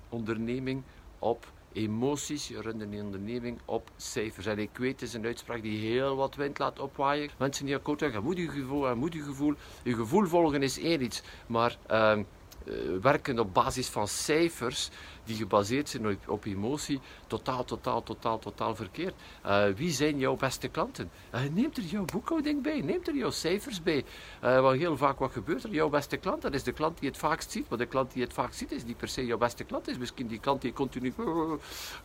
onderneming 0.10 0.84
op 1.20 1.52
emoties, 1.74 2.48
je 2.48 2.62
een 2.66 3.04
onderneming 3.04 3.60
op 3.66 3.92
cijfers. 3.98 4.46
En 4.46 4.60
ik 4.60 4.78
weet, 4.78 5.00
het 5.00 5.10
is 5.10 5.14
een 5.14 5.26
uitspraak 5.26 5.62
die 5.62 5.90
heel 5.90 6.16
wat 6.16 6.36
wind 6.36 6.60
laat 6.60 6.80
opwaaien. 6.80 7.30
Mensen 7.38 7.66
die 7.66 7.76
akkoord 7.76 8.00
zeggen, 8.00 8.36
je 8.36 8.50
gevoel, 8.50 8.98
je 9.10 9.24
gevoel. 9.24 9.54
Gevoel 9.84 10.26
volgen 10.26 10.64
is 10.64 10.80
één 10.80 11.02
iets, 11.02 11.22
maar... 11.48 11.78
Uh, 11.92 12.18
uh, 12.66 13.02
werken 13.02 13.40
op 13.40 13.54
basis 13.54 13.88
van 13.88 14.08
cijfers 14.08 14.90
die 15.26 15.36
gebaseerd 15.36 15.90
zijn 15.90 16.08
op, 16.08 16.30
op 16.30 16.46
emotie, 16.46 17.00
totaal, 17.28 17.66
totaal, 17.66 18.04
totaal, 18.04 18.40
totaal 18.40 18.76
verkeerd. 18.76 19.14
Uh, 19.46 19.66
wie 19.76 19.92
zijn 19.92 20.18
jouw 20.18 20.36
beste 20.36 20.68
klanten? 20.68 21.12
Uh, 21.36 21.42
neemt 21.52 21.78
er 21.78 21.84
jouw 21.84 22.06
boekhouding 22.06 22.64
bij, 22.64 22.82
neemt 22.82 23.08
er 23.08 23.16
jouw 23.16 23.32
cijfers 23.32 23.84
bij. 23.84 24.06
want 24.42 24.80
heel 24.80 24.98
vaak 24.98 25.20
wat 25.20 25.32
gebeurt 25.32 25.64
er? 25.64 25.70
Jouw 25.70 25.90
beste 25.90 26.18
klant, 26.18 26.42
dat 26.42 26.54
is 26.54 26.64
de 26.64 26.72
klant 26.72 27.00
die 27.00 27.10
het 27.10 27.18
vaakst 27.18 27.52
ziet. 27.52 27.70
Maar 27.70 27.78
de 27.78 27.86
klant 27.86 28.14
die 28.14 28.24
het 28.24 28.34
vaakst 28.34 28.58
ziet, 28.58 28.72
is 28.72 28.84
niet 28.84 28.98
per 28.98 29.08
se 29.08 29.26
jouw 29.26 29.38
beste 29.38 29.64
klant. 29.64 29.88
is 29.88 29.98
misschien 29.98 30.28
die 30.28 30.40
klant 30.40 30.62
die 30.62 30.74
continu 30.74 31.14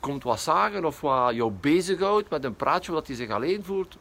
komt 0.01 0.23
wat 0.23 0.41
zagen 0.41 0.85
of 0.85 1.01
wat 1.01 1.35
jou 1.35 1.53
bezighoudt 1.53 2.31
met 2.31 2.45
een 2.45 2.57
praatje 2.57 2.93
wat 2.93 3.07
hij 3.07 3.17
zich 3.17 3.31
alleen 3.31 3.65
voelt. 3.65 3.97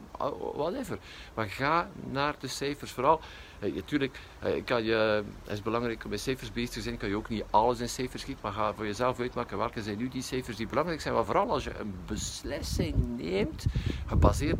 whatever. 0.54 0.98
Maar 1.34 1.48
ga 1.48 1.90
naar 2.10 2.34
de 2.38 2.48
cijfers. 2.48 2.90
Vooral 2.90 3.20
natuurlijk, 3.60 4.18
kan 4.64 4.84
je, 4.84 5.24
het 5.44 5.52
is 5.52 5.62
belangrijk 5.62 6.04
om 6.04 6.10
met 6.10 6.20
cijfers 6.20 6.52
bezig 6.52 6.70
te 6.70 6.80
zijn. 6.80 6.96
Kan 6.96 7.08
je 7.08 7.16
ook 7.16 7.28
niet 7.28 7.44
alles 7.50 7.80
in 7.80 7.88
cijfers 7.88 8.22
schieten, 8.22 8.42
maar 8.44 8.52
ga 8.52 8.74
voor 8.74 8.86
jezelf 8.86 9.07
uitmaken 9.16 9.58
welke 9.58 9.82
zijn 9.82 9.98
nu 9.98 10.08
die 10.08 10.22
cijfers 10.22 10.56
die 10.56 10.66
belangrijk 10.66 11.00
zijn. 11.00 11.14
Maar 11.14 11.24
vooral 11.24 11.50
als 11.50 11.64
je 11.64 11.78
een 11.78 11.94
beslissing 12.06 12.94
neemt, 13.16 13.64
gebaseerd, 14.06 14.58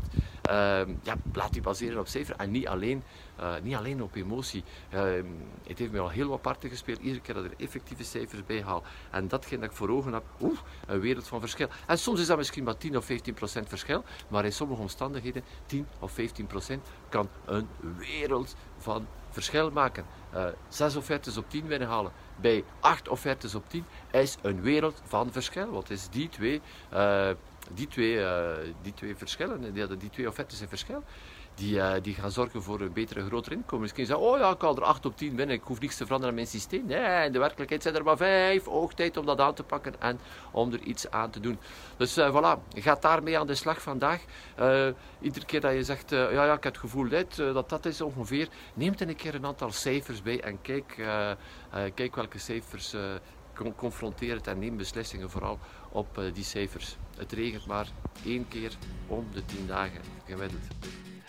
uh, 0.50 0.54
ja, 1.02 1.16
laat 1.32 1.52
die 1.52 1.62
baseren 1.62 2.00
op 2.00 2.06
cijfers 2.06 2.38
en 2.38 2.50
niet 2.50 2.68
alleen, 2.68 3.02
uh, 3.40 3.54
niet 3.62 3.74
alleen 3.74 4.02
op 4.02 4.14
emotie. 4.14 4.64
Ehm, 4.90 5.26
het 5.66 5.78
heeft 5.78 5.90
mij 5.90 6.00
al 6.00 6.08
heel 6.08 6.28
wat 6.28 6.42
parten 6.42 6.70
gespeeld, 6.70 6.98
iedere 6.98 7.20
keer 7.20 7.34
dat 7.34 7.44
er 7.44 7.54
effectieve 7.56 8.04
cijfers 8.04 8.44
bij 8.46 8.62
haal. 8.62 8.82
En 9.10 9.28
datgene 9.28 9.60
dat 9.60 9.70
ik 9.70 9.76
voor 9.76 9.88
ogen 9.88 10.12
heb, 10.12 10.24
oeh, 10.40 10.58
een 10.86 11.00
wereld 11.00 11.28
van 11.28 11.40
verschil. 11.40 11.68
En 11.86 11.98
soms 11.98 12.20
is 12.20 12.26
dat 12.26 12.36
misschien 12.36 12.64
maar 12.64 12.76
10 12.76 12.96
of 12.96 13.04
15 13.04 13.34
procent 13.34 13.68
verschil, 13.68 14.04
maar 14.28 14.44
in 14.44 14.52
sommige 14.52 14.80
omstandigheden 14.80 15.42
10 15.66 15.86
of 15.98 16.12
15 16.12 16.46
procent 16.46 16.86
kan 17.08 17.28
een 17.44 17.68
wereld 17.96 18.56
van 18.78 19.06
verschil 19.30 19.70
maken. 19.70 20.04
Uh, 20.34 20.46
zes 20.68 20.96
offertes 20.96 21.36
op 21.36 21.50
10 21.50 21.66
binnenhalen 21.66 22.12
bij 22.40 22.64
acht 22.80 23.08
offertes 23.08 23.54
op 23.54 23.68
10 23.68 23.84
is 24.10 24.36
een 24.42 24.60
wereld 24.60 25.02
van 25.04 25.32
verschil. 25.32 25.70
Wat 25.70 25.90
is 25.90 26.08
die 26.08 26.28
twee, 26.28 26.60
uh, 26.92 27.30
die 27.74 27.88
twee, 27.88 28.14
uh, 28.14 28.52
die 28.82 28.94
twee 28.94 29.16
verschillen, 29.16 29.74
die, 29.74 29.96
die 29.96 30.10
twee 30.10 30.28
offertes 30.28 30.60
in 30.60 30.68
verschil? 30.68 31.02
Die, 31.58 31.74
uh, 31.74 31.92
die 32.02 32.14
gaan 32.14 32.30
zorgen 32.30 32.62
voor 32.62 32.80
een 32.80 32.92
betere, 32.92 33.26
grotere 33.26 33.54
inkomen. 33.54 33.80
Misschien 33.80 34.06
zeggen 34.06 34.26
oh 34.26 34.38
ja, 34.38 34.50
ik 34.50 34.60
haal 34.60 34.76
er 34.76 34.82
8 34.82 35.06
op 35.06 35.16
10 35.16 35.36
binnen, 35.36 35.56
ik 35.56 35.62
hoef 35.62 35.80
niets 35.80 35.96
te 35.96 36.04
veranderen 36.04 36.28
aan 36.28 36.40
mijn 36.40 36.50
systeem. 36.50 36.86
Nee, 36.86 37.26
in 37.26 37.32
de 37.32 37.38
werkelijkheid 37.38 37.82
zijn 37.82 37.94
er 37.94 38.04
maar 38.04 38.16
5. 38.16 38.64
Hoog 38.64 38.94
tijd 38.94 39.16
om 39.16 39.26
dat 39.26 39.40
aan 39.40 39.54
te 39.54 39.62
pakken 39.62 40.00
en 40.00 40.20
om 40.50 40.72
er 40.72 40.80
iets 40.80 41.10
aan 41.10 41.30
te 41.30 41.40
doen. 41.40 41.58
Dus 41.96 42.18
uh, 42.18 42.36
voilà, 42.36 42.74
ga 42.74 42.96
daarmee 43.00 43.38
aan 43.38 43.46
de 43.46 43.54
slag 43.54 43.82
vandaag. 43.82 44.24
Uh, 44.60 44.88
iedere 45.20 45.46
keer 45.46 45.60
dat 45.60 45.72
je 45.72 45.82
zegt, 45.82 46.10
ja, 46.10 46.30
ja, 46.30 46.44
ik 46.44 46.64
heb 46.64 46.72
het 46.72 46.78
gevoel 46.78 47.08
dat 47.08 47.68
dat 47.68 47.86
is 47.86 48.00
ongeveer, 48.00 48.48
neem 48.74 48.94
een 48.98 49.16
keer 49.16 49.34
een 49.34 49.46
aantal 49.46 49.72
cijfers 49.72 50.22
bij 50.22 50.40
en 50.40 50.60
kijk, 50.62 50.94
kijk 51.94 52.14
welke 52.14 52.38
cijfers 52.38 52.94
confronteer 53.76 54.34
het 54.34 54.46
en 54.46 54.58
neem 54.58 54.76
beslissingen 54.76 55.30
vooral 55.30 55.58
op 55.88 56.20
die 56.34 56.44
cijfers. 56.44 56.96
Het 57.16 57.32
regent 57.32 57.66
maar 57.66 57.88
één 58.24 58.48
keer 58.48 58.72
om 59.06 59.26
de 59.32 59.44
tien 59.44 59.66
dagen 59.66 60.00
gemiddeld. 60.26 60.66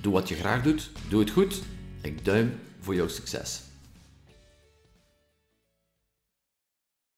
Doe 0.00 0.12
wat 0.12 0.28
je 0.28 0.34
graag 0.34 0.62
doet, 0.62 0.90
doe 1.08 1.20
het 1.20 1.30
goed. 1.30 1.62
Ik 2.02 2.24
duim 2.24 2.54
voor 2.80 2.94
jouw 2.94 3.08
succes. 3.08 3.67